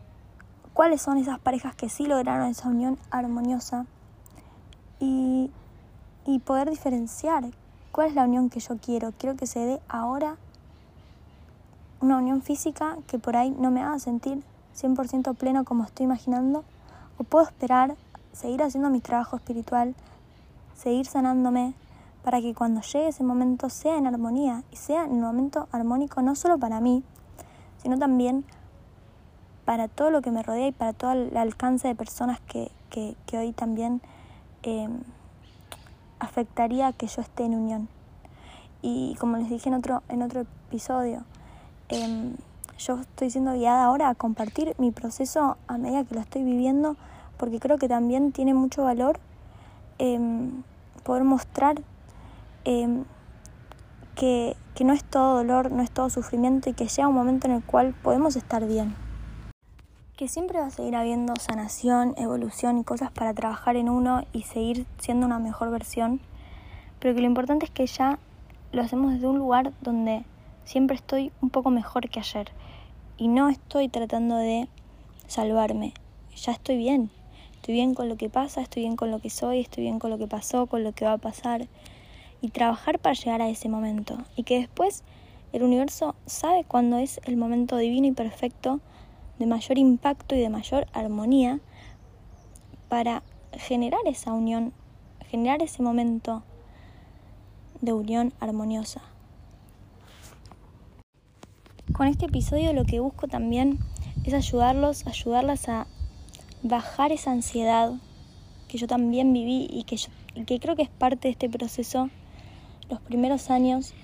cuáles 0.78 1.02
son 1.02 1.18
esas 1.18 1.40
parejas 1.40 1.74
que 1.74 1.88
sí 1.88 2.06
lograron 2.06 2.46
esa 2.46 2.68
unión 2.68 2.98
armoniosa 3.10 3.84
y, 5.00 5.50
y 6.24 6.38
poder 6.38 6.70
diferenciar 6.70 7.46
cuál 7.90 8.10
es 8.10 8.14
la 8.14 8.22
unión 8.22 8.48
que 8.48 8.60
yo 8.60 8.76
quiero. 8.78 9.12
Quiero 9.18 9.34
que 9.36 9.48
se 9.48 9.58
dé 9.58 9.80
ahora 9.88 10.36
una 12.00 12.18
unión 12.18 12.42
física 12.42 12.96
que 13.08 13.18
por 13.18 13.36
ahí 13.36 13.50
no 13.58 13.72
me 13.72 13.82
haga 13.82 13.98
sentir 13.98 14.44
100% 14.80 15.34
pleno 15.34 15.64
como 15.64 15.82
estoy 15.82 16.04
imaginando, 16.04 16.62
o 17.18 17.24
puedo 17.24 17.44
esperar, 17.44 17.96
seguir 18.32 18.62
haciendo 18.62 18.88
mi 18.88 19.00
trabajo 19.00 19.34
espiritual, 19.34 19.96
seguir 20.76 21.06
sanándome, 21.06 21.74
para 22.22 22.40
que 22.40 22.54
cuando 22.54 22.82
llegue 22.82 23.08
ese 23.08 23.24
momento 23.24 23.68
sea 23.68 23.98
en 23.98 24.06
armonía 24.06 24.62
y 24.70 24.76
sea 24.76 25.06
en 25.06 25.10
un 25.10 25.22
momento 25.22 25.66
armónico 25.72 26.22
no 26.22 26.36
solo 26.36 26.56
para 26.56 26.80
mí, 26.80 27.02
sino 27.82 27.98
también 27.98 28.44
para 29.68 29.86
todo 29.86 30.10
lo 30.10 30.22
que 30.22 30.30
me 30.30 30.42
rodea 30.42 30.68
y 30.68 30.72
para 30.72 30.94
todo 30.94 31.12
el 31.12 31.36
alcance 31.36 31.88
de 31.88 31.94
personas 31.94 32.40
que, 32.40 32.70
que, 32.88 33.14
hoy 33.36 33.52
también 33.52 34.00
em, 34.62 35.00
afectaría 36.20 36.90
que 36.94 37.06
yo 37.06 37.20
esté 37.20 37.44
en 37.44 37.54
unión. 37.54 37.88
Y 38.80 39.14
como 39.20 39.36
les 39.36 39.50
dije 39.50 39.68
en 39.68 39.74
otro, 39.74 40.02
en 40.08 40.22
otro 40.22 40.46
episodio, 40.70 41.22
em, 41.90 42.36
yo 42.78 42.98
estoy 42.98 43.28
siendo 43.28 43.52
guiada 43.52 43.84
ahora 43.84 44.08
a 44.08 44.14
compartir 44.14 44.74
mi 44.78 44.90
proceso 44.90 45.58
a 45.66 45.76
medida 45.76 46.02
que 46.02 46.14
lo 46.14 46.22
estoy 46.22 46.44
viviendo, 46.44 46.96
porque 47.36 47.60
creo 47.60 47.76
que 47.76 47.88
también 47.88 48.32
tiene 48.32 48.54
mucho 48.54 48.84
valor 48.84 49.20
em, 49.98 50.62
poder 51.04 51.24
mostrar 51.24 51.82
que, 52.64 54.56
que 54.74 54.84
no 54.84 54.94
es 54.94 55.04
todo 55.04 55.36
dolor, 55.36 55.70
no 55.72 55.82
es 55.82 55.90
todo 55.90 56.08
sufrimiento 56.08 56.70
y 56.70 56.72
que 56.72 56.88
llega 56.88 57.06
un 57.06 57.14
momento 57.14 57.48
en 57.48 57.52
el 57.52 57.62
cual 57.62 57.94
podemos 58.02 58.34
estar 58.34 58.66
bien. 58.66 59.07
Que 60.18 60.26
siempre 60.26 60.58
va 60.58 60.66
a 60.66 60.70
seguir 60.70 60.96
habiendo 60.96 61.36
sanación, 61.36 62.14
evolución 62.16 62.78
y 62.78 62.82
cosas 62.82 63.12
para 63.12 63.32
trabajar 63.34 63.76
en 63.76 63.88
uno 63.88 64.24
y 64.32 64.42
seguir 64.42 64.84
siendo 64.98 65.26
una 65.26 65.38
mejor 65.38 65.70
versión, 65.70 66.18
pero 66.98 67.14
que 67.14 67.20
lo 67.20 67.28
importante 67.28 67.66
es 67.66 67.70
que 67.70 67.86
ya 67.86 68.18
lo 68.72 68.82
hacemos 68.82 69.12
desde 69.12 69.28
un 69.28 69.38
lugar 69.38 69.72
donde 69.80 70.24
siempre 70.64 70.96
estoy 70.96 71.30
un 71.40 71.50
poco 71.50 71.70
mejor 71.70 72.10
que 72.10 72.18
ayer 72.18 72.50
y 73.16 73.28
no 73.28 73.48
estoy 73.48 73.88
tratando 73.88 74.34
de 74.34 74.66
salvarme. 75.28 75.94
Ya 76.34 76.50
estoy 76.50 76.78
bien. 76.78 77.12
Estoy 77.54 77.74
bien 77.74 77.94
con 77.94 78.08
lo 78.08 78.16
que 78.16 78.28
pasa, 78.28 78.60
estoy 78.60 78.82
bien 78.82 78.96
con 78.96 79.12
lo 79.12 79.20
que 79.20 79.30
soy, 79.30 79.60
estoy 79.60 79.84
bien 79.84 80.00
con 80.00 80.10
lo 80.10 80.18
que 80.18 80.26
pasó, 80.26 80.66
con 80.66 80.82
lo 80.82 80.90
que 80.90 81.04
va 81.04 81.12
a 81.12 81.18
pasar. 81.18 81.68
Y 82.40 82.48
trabajar 82.48 82.98
para 82.98 83.14
llegar 83.14 83.40
a 83.40 83.48
ese 83.48 83.68
momento. 83.68 84.18
Y 84.34 84.42
que 84.42 84.58
después 84.58 85.04
el 85.52 85.62
universo 85.62 86.16
sabe 86.26 86.64
cuándo 86.64 86.98
es 86.98 87.20
el 87.22 87.36
momento 87.36 87.76
divino 87.76 88.08
y 88.08 88.12
perfecto 88.12 88.80
de 89.38 89.46
mayor 89.46 89.78
impacto 89.78 90.34
y 90.34 90.40
de 90.40 90.48
mayor 90.48 90.86
armonía 90.92 91.60
para 92.88 93.22
generar 93.52 94.00
esa 94.06 94.32
unión, 94.32 94.72
generar 95.28 95.62
ese 95.62 95.82
momento 95.82 96.42
de 97.80 97.92
unión 97.92 98.32
armoniosa. 98.40 99.02
Con 101.92 102.06
este 102.06 102.26
episodio 102.26 102.72
lo 102.72 102.84
que 102.84 103.00
busco 103.00 103.28
también 103.28 103.78
es 104.24 104.34
ayudarlos, 104.34 105.06
ayudarlas 105.06 105.68
a 105.68 105.86
bajar 106.62 107.12
esa 107.12 107.30
ansiedad 107.30 107.92
que 108.68 108.78
yo 108.78 108.86
también 108.86 109.32
viví 109.32 109.68
y 109.70 109.84
que, 109.84 109.96
que 110.44 110.60
creo 110.60 110.76
que 110.76 110.82
es 110.82 110.90
parte 110.90 111.28
de 111.28 111.32
este 111.32 111.48
proceso, 111.48 112.10
los 112.90 113.00
primeros 113.00 113.50
años, 113.50 113.94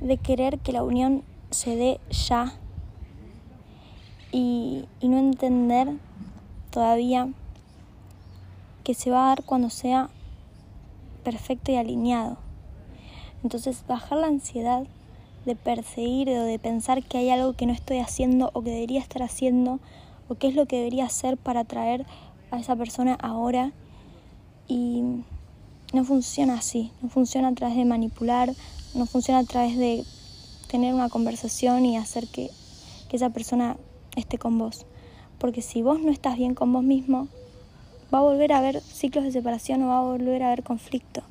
de 0.00 0.16
querer 0.16 0.58
que 0.60 0.72
la 0.72 0.84
unión 0.84 1.24
se 1.50 1.74
dé 1.74 2.00
ya 2.10 2.54
y, 4.32 4.84
no 5.02 5.18
entender 5.18 5.88
todavía 6.70 7.28
que 8.84 8.94
se 8.94 9.10
va 9.10 9.24
a 9.24 9.28
dar 9.28 9.44
cuando 9.44 9.70
sea 9.70 10.10
perfecto 11.24 11.72
y 11.72 11.76
alineado. 11.76 12.36
Entonces 13.42 13.84
bajar 13.86 14.18
la 14.18 14.26
ansiedad 14.26 14.86
de 15.46 15.56
perseguir 15.56 16.28
o 16.30 16.44
de 16.44 16.58
pensar 16.58 17.02
que 17.02 17.18
hay 17.18 17.30
algo 17.30 17.54
que 17.54 17.66
no 17.66 17.72
estoy 17.72 17.98
haciendo 17.98 18.50
o 18.52 18.62
que 18.62 18.70
debería 18.70 19.00
estar 19.00 19.22
haciendo 19.22 19.80
o 20.28 20.34
qué 20.34 20.48
es 20.48 20.54
lo 20.54 20.66
que 20.66 20.76
debería 20.76 21.06
hacer 21.06 21.36
para 21.38 21.60
atraer 21.60 22.04
a 22.50 22.58
esa 22.58 22.76
persona 22.76 23.14
ahora 23.14 23.72
y 24.66 25.02
no 25.94 26.04
funciona 26.04 26.54
así, 26.54 26.92
no 27.00 27.08
funciona 27.08 27.48
a 27.48 27.54
través 27.54 27.76
de 27.76 27.84
manipular, 27.86 28.52
no 28.94 29.06
funciona 29.06 29.40
a 29.40 29.44
través 29.44 29.78
de 29.78 30.04
tener 30.66 30.92
una 30.92 31.08
conversación 31.08 31.86
y 31.86 31.96
hacer 31.96 32.26
que 32.28 32.50
esa 33.10 33.30
persona 33.30 33.78
esté 34.16 34.38
con 34.38 34.58
vos. 34.58 34.86
Porque 35.38 35.62
si 35.62 35.82
vos 35.82 36.00
no 36.00 36.10
estás 36.10 36.36
bien 36.36 36.54
con 36.54 36.72
vos 36.72 36.82
mismo, 36.82 37.28
va 38.12 38.18
a 38.18 38.22
volver 38.22 38.52
a 38.52 38.58
haber 38.58 38.80
ciclos 38.80 39.24
de 39.24 39.32
separación 39.32 39.82
o 39.82 39.88
va 39.88 39.98
a 39.98 40.02
volver 40.02 40.42
a 40.42 40.48
haber 40.48 40.62
conflicto. 40.62 41.22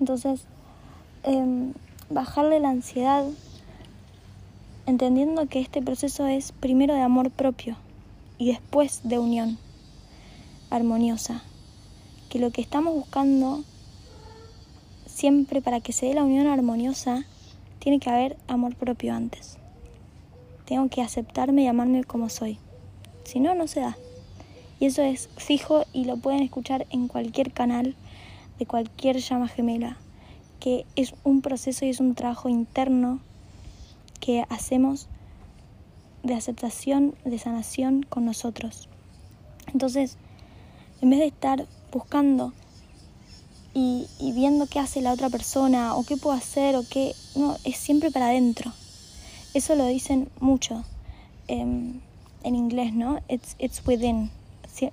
Entonces, 0.00 0.44
eh, 1.24 1.72
bajarle 2.10 2.60
la 2.60 2.70
ansiedad, 2.70 3.24
entendiendo 4.86 5.46
que 5.46 5.60
este 5.60 5.82
proceso 5.82 6.26
es 6.26 6.52
primero 6.52 6.94
de 6.94 7.00
amor 7.00 7.30
propio 7.30 7.76
y 8.38 8.48
después 8.48 9.00
de 9.04 9.18
unión 9.18 9.58
armoniosa. 10.70 11.42
Que 12.28 12.38
lo 12.38 12.50
que 12.50 12.60
estamos 12.60 12.94
buscando 12.94 13.64
siempre 15.14 15.62
para 15.62 15.80
que 15.80 15.92
se 15.92 16.06
dé 16.06 16.14
la 16.14 16.24
unión 16.24 16.48
armoniosa, 16.48 17.24
tiene 17.78 18.00
que 18.00 18.10
haber 18.10 18.36
amor 18.48 18.74
propio 18.74 19.14
antes. 19.14 19.58
Tengo 20.66 20.88
que 20.88 21.02
aceptarme 21.02 21.62
y 21.62 21.66
amarme 21.66 22.04
como 22.04 22.28
soy. 22.28 22.58
Si 23.24 23.40
no, 23.40 23.54
no 23.54 23.66
se 23.66 23.80
da. 23.80 23.96
Y 24.80 24.86
eso 24.86 25.02
es 25.02 25.28
fijo 25.36 25.84
y 25.92 26.04
lo 26.04 26.16
pueden 26.16 26.42
escuchar 26.42 26.86
en 26.90 27.08
cualquier 27.08 27.52
canal 27.52 27.94
de 28.58 28.66
cualquier 28.66 29.18
llama 29.18 29.48
gemela 29.48 29.98
que 30.64 30.86
es 30.96 31.14
un 31.24 31.42
proceso 31.42 31.84
y 31.84 31.90
es 31.90 32.00
un 32.00 32.14
trabajo 32.14 32.48
interno 32.48 33.20
que 34.18 34.46
hacemos 34.48 35.08
de 36.22 36.32
aceptación, 36.32 37.14
de 37.26 37.38
sanación 37.38 38.02
con 38.02 38.24
nosotros. 38.24 38.88
Entonces, 39.74 40.16
en 41.02 41.10
vez 41.10 41.18
de 41.18 41.26
estar 41.26 41.66
buscando 41.92 42.54
y, 43.74 44.06
viendo 44.34 44.66
qué 44.66 44.78
hace 44.78 45.02
la 45.02 45.12
otra 45.12 45.28
persona 45.28 45.94
o 45.96 46.04
qué 46.04 46.16
puedo 46.16 46.34
hacer 46.34 46.76
o 46.76 46.84
qué, 46.88 47.14
no, 47.36 47.58
es 47.64 47.76
siempre 47.76 48.10
para 48.10 48.28
adentro. 48.28 48.72
Eso 49.54 49.76
lo 49.76 49.86
dicen 49.86 50.28
mucho 50.40 50.82
em, 51.46 52.00
en 52.42 52.56
inglés, 52.56 52.92
¿no? 52.92 53.20
It's, 53.28 53.86
within. 53.86 54.32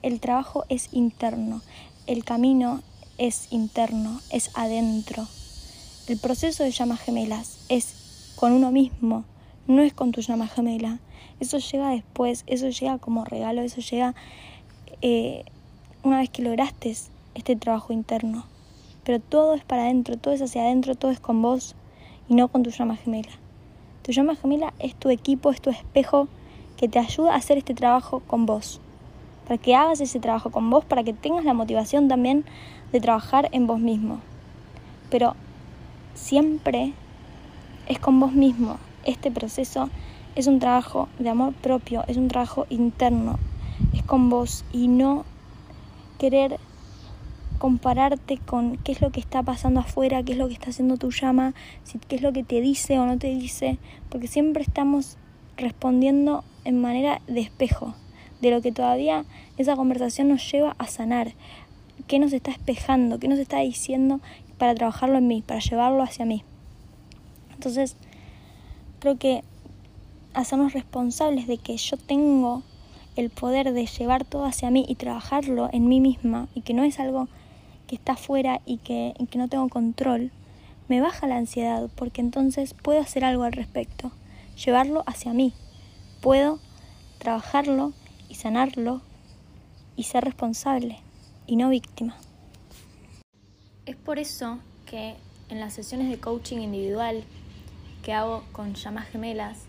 El 0.04 0.20
trabajo 0.20 0.66
es 0.70 0.90
interno, 0.92 1.64
el 2.06 2.24
camino 2.24 2.84
es 3.18 3.48
interno, 3.50 4.22
es 4.30 4.52
adentro. 4.54 5.28
El 6.08 6.20
proceso 6.20 6.64
de 6.64 6.70
llamas 6.70 7.00
gemelas 7.00 7.58
es 7.70 8.34
con 8.36 8.54
uno 8.54 8.72
mismo, 8.72 9.26
no 9.66 9.82
es 9.82 9.94
con 9.94 10.12
tu 10.12 10.22
llama 10.22 10.48
gemela. 10.48 11.00
Eso 11.40 11.58
llega 11.58 11.90
después, 11.90 12.44
eso 12.46 12.70
llega 12.70 13.00
como 13.00 13.26
regalo, 13.26 13.64
eso 13.64 13.82
llega 13.82 14.14
eh, 15.02 15.44
una 16.04 16.20
vez 16.20 16.30
que 16.30 16.44
lograste 16.44 16.96
este 17.34 17.56
trabajo 17.56 17.94
interno. 17.94 18.46
Pero 19.04 19.20
todo 19.20 19.56
es 19.56 19.64
para 19.64 19.86
adentro, 19.86 20.18
todo 20.18 20.36
es 20.36 20.42
hacia 20.44 20.62
adentro, 20.62 20.94
todo 20.94 21.10
es 21.10 21.20
con 21.20 21.42
vos 21.42 21.76
y 22.30 22.36
no 22.36 22.48
con 22.48 22.62
tu 22.62 22.70
llama 22.70 22.96
gemela. 22.96 23.41
Tu 24.04 24.12
llama 24.12 24.36
gemela 24.36 24.74
es 24.80 24.96
tu 24.96 25.10
equipo, 25.10 25.52
es 25.52 25.62
tu 25.62 25.70
espejo 25.70 26.28
que 26.76 26.88
te 26.88 26.98
ayuda 26.98 27.34
a 27.34 27.38
hacer 27.38 27.60
este 27.60 27.76
trabajo 27.76 28.22
con 28.22 28.48
vos. 28.48 28.82
Para 29.48 29.60
que 29.60 29.76
hagas 29.76 30.02
ese 30.02 30.20
trabajo 30.20 30.50
con 30.50 30.70
vos, 30.72 30.84
para 30.86 31.04
que 31.04 31.14
tengas 31.14 31.46
la 31.46 31.54
motivación 31.54 32.08
también 32.08 32.44
de 32.92 33.00
trabajar 33.00 33.50
en 33.52 33.68
vos 33.68 33.80
mismo. 33.80 34.20
Pero 35.12 35.36
siempre 36.16 36.94
es 37.88 38.00
con 38.00 38.20
vos 38.20 38.34
mismo. 38.34 38.78
Este 39.06 39.30
proceso 39.30 39.90
es 40.36 40.48
un 40.48 40.60
trabajo 40.60 41.08
de 41.20 41.30
amor 41.30 41.54
propio, 41.54 42.04
es 42.08 42.18
un 42.18 42.28
trabajo 42.28 42.66
interno, 42.70 43.38
es 43.94 44.02
con 44.04 44.30
vos 44.30 44.66
y 44.72 44.88
no 44.88 45.26
querer 46.18 46.60
compararte 47.62 48.40
con 48.40 48.78
qué 48.78 48.92
es 48.92 49.02
lo 49.02 49.12
que 49.12 49.20
está 49.20 49.44
pasando 49.44 49.82
afuera, 49.82 50.24
qué 50.24 50.32
es 50.32 50.40
lo 50.40 50.48
que 50.48 50.56
está 50.56 50.72
haciendo 50.72 50.98
tu 50.98 51.12
llama, 51.12 51.54
si, 51.84 52.00
qué 52.00 52.16
es 52.16 52.24
lo 52.24 52.34
que 52.34 52.44
te 52.44 52.60
dice 52.60 52.98
o 52.98 53.06
no 53.06 53.20
te 53.20 53.28
dice, 53.28 53.78
porque 54.10 54.26
siempre 54.26 54.64
estamos 54.64 55.18
respondiendo 55.58 56.44
en 56.66 56.82
manera 56.82 57.22
de 57.28 57.42
espejo, 57.42 57.94
de 58.42 58.50
lo 58.50 58.64
que 58.64 58.72
todavía 58.72 59.26
esa 59.60 59.76
conversación 59.76 60.30
nos 60.30 60.52
lleva 60.52 60.76
a 60.80 60.88
sanar, 60.88 61.34
qué 62.08 62.18
nos 62.18 62.34
está 62.34 62.50
espejando, 62.50 63.20
qué 63.20 63.28
nos 63.28 63.38
está 63.38 63.60
diciendo 63.60 64.22
para 64.58 64.74
trabajarlo 64.74 65.20
en 65.20 65.28
mí, 65.28 65.44
para 65.46 65.60
llevarlo 65.60 66.02
hacia 66.02 66.26
mí. 66.26 66.44
Entonces, 67.54 67.96
creo 68.98 69.20
que 69.20 69.44
hacernos 70.34 70.74
responsables 70.74 71.46
de 71.46 71.60
que 71.60 71.78
yo 71.78 71.98
tengo 71.98 72.64
el 73.16 73.30
poder 73.30 73.72
de 73.72 73.86
llevar 73.86 74.26
todo 74.26 74.46
hacia 74.46 74.72
mí 74.72 74.84
y 74.90 74.96
trabajarlo 74.96 75.70
en 75.72 75.88
mí 75.88 76.00
misma 76.00 76.48
y 76.56 76.62
que 76.62 76.74
no 76.74 76.84
es 76.84 77.00
algo 77.00 77.28
que 77.92 77.98
está 77.98 78.14
afuera 78.14 78.62
y 78.66 78.78
que, 78.78 79.14
y 79.20 79.26
que 79.26 79.38
no 79.38 79.50
tengo 79.50 79.68
control, 79.68 80.32
me 80.88 81.02
baja 81.02 81.28
la 81.28 81.36
ansiedad 81.36 81.90
porque 81.98 82.22
entonces 82.22 82.74
puedo 82.74 83.02
hacer 83.02 83.26
algo 83.26 83.44
al 83.44 83.52
respecto, 83.52 84.14
llevarlo 84.56 85.04
hacia 85.08 85.34
mí, 85.34 85.54
puedo 86.22 86.60
trabajarlo 87.18 87.92
y 88.30 88.36
sanarlo 88.36 89.02
y 89.98 90.04
ser 90.04 90.24
responsable 90.24 91.00
y 91.48 91.58
no 91.58 91.68
víctima. 91.68 92.16
Es 93.86 93.98
por 93.98 94.20
eso 94.20 94.60
que 94.86 95.16
en 95.50 95.60
las 95.60 95.74
sesiones 95.74 96.10
de 96.10 96.18
coaching 96.18 96.60
individual 96.60 97.26
que 98.06 98.14
hago 98.14 98.46
con 98.54 98.74
llamas 98.74 99.10
gemelas, 99.10 99.66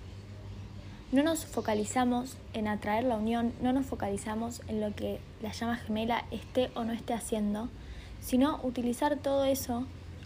no 1.10 1.24
nos 1.24 1.44
focalizamos 1.44 2.36
en 2.54 2.68
atraer 2.68 3.02
la 3.02 3.16
unión, 3.16 3.52
no 3.60 3.72
nos 3.72 3.84
focalizamos 3.84 4.62
en 4.68 4.80
lo 4.80 4.94
que 4.94 5.18
la 5.42 5.50
llama 5.50 5.74
gemela 5.74 6.24
esté 6.30 6.70
o 6.76 6.84
no 6.84 6.92
esté 6.92 7.14
haciendo, 7.14 7.68
sino 8.22 8.60
utilizar 8.62 9.16
todo 9.16 9.44
eso 9.44 9.84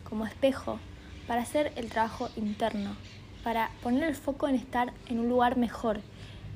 como 0.09 0.27
espejo 0.27 0.79
para 1.27 1.43
hacer 1.43 1.73
el 1.75 1.91
trabajo 1.91 2.29
interno, 2.37 2.95
para 3.43 3.71
poner 3.83 4.05
el 4.05 4.15
foco 4.15 4.47
en 4.47 4.55
estar 4.55 4.93
en 5.09 5.19
un 5.19 5.29
lugar 5.29 5.57
mejor, 5.57 6.01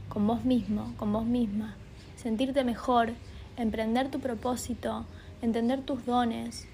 con 0.08 0.26
vos 0.26 0.44
mismo, 0.44 0.94
con 0.96 1.12
vos 1.12 1.24
misma, 1.24 1.74
sentirte 2.16 2.62
mejor, 2.62 3.14
emprender 3.56 4.10
tu 4.10 4.20
propósito, 4.20 5.06
entender 5.42 5.82
tus 5.82 6.04
dones 6.04 6.68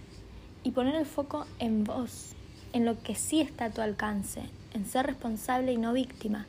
y 0.65 0.73
poner 0.73 0.97
el 0.97 1.07
foco 1.07 1.47
en 1.59 1.85
vos, 1.85 2.35
en 2.73 2.85
lo 2.85 3.01
que 3.03 3.15
sí 3.15 3.41
está 3.41 3.67
a 3.67 3.71
tu 3.71 3.81
alcance, 3.81 4.43
en 4.75 4.85
ser 4.85 5.07
responsable 5.07 5.73
y 5.73 5.79
no 5.79 5.93
víctima 5.93 6.47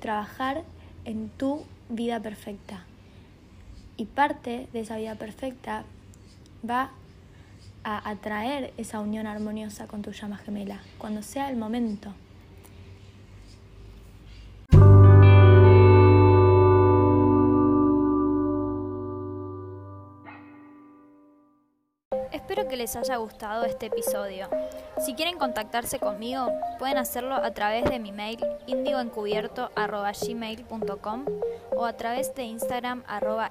trabajar 0.00 0.64
en 1.04 1.28
tu 1.28 1.64
vida 1.88 2.20
perfecta. 2.20 2.84
Y 3.96 4.06
parte 4.06 4.68
de 4.72 4.80
esa 4.80 4.96
vida 4.96 5.14
perfecta 5.14 5.84
va 6.68 6.90
a 7.84 8.08
atraer 8.08 8.72
esa 8.76 9.00
unión 9.00 9.26
armoniosa 9.26 9.86
con 9.86 10.02
tu 10.02 10.12
llama 10.12 10.36
gemela, 10.38 10.80
cuando 10.98 11.22
sea 11.22 11.48
el 11.50 11.56
momento. 11.56 12.14
Espero 22.32 22.68
que 22.68 22.76
les 22.76 22.96
haya 22.96 23.16
gustado 23.16 23.64
este 23.64 23.86
episodio. 23.86 24.48
Si 24.98 25.14
quieren 25.14 25.38
contactarse 25.38 26.00
conmigo, 26.00 26.48
pueden 26.78 26.98
hacerlo 26.98 27.36
a 27.36 27.52
través 27.52 27.84
de 27.84 28.00
mi 28.00 28.10
mail 28.10 28.40
indioencubierto.gmail.com 28.66 31.24
o 31.76 31.86
a 31.86 31.92
través 31.92 32.34
de 32.34 32.42
Instagram 32.42 33.04
arroba. 33.06 33.50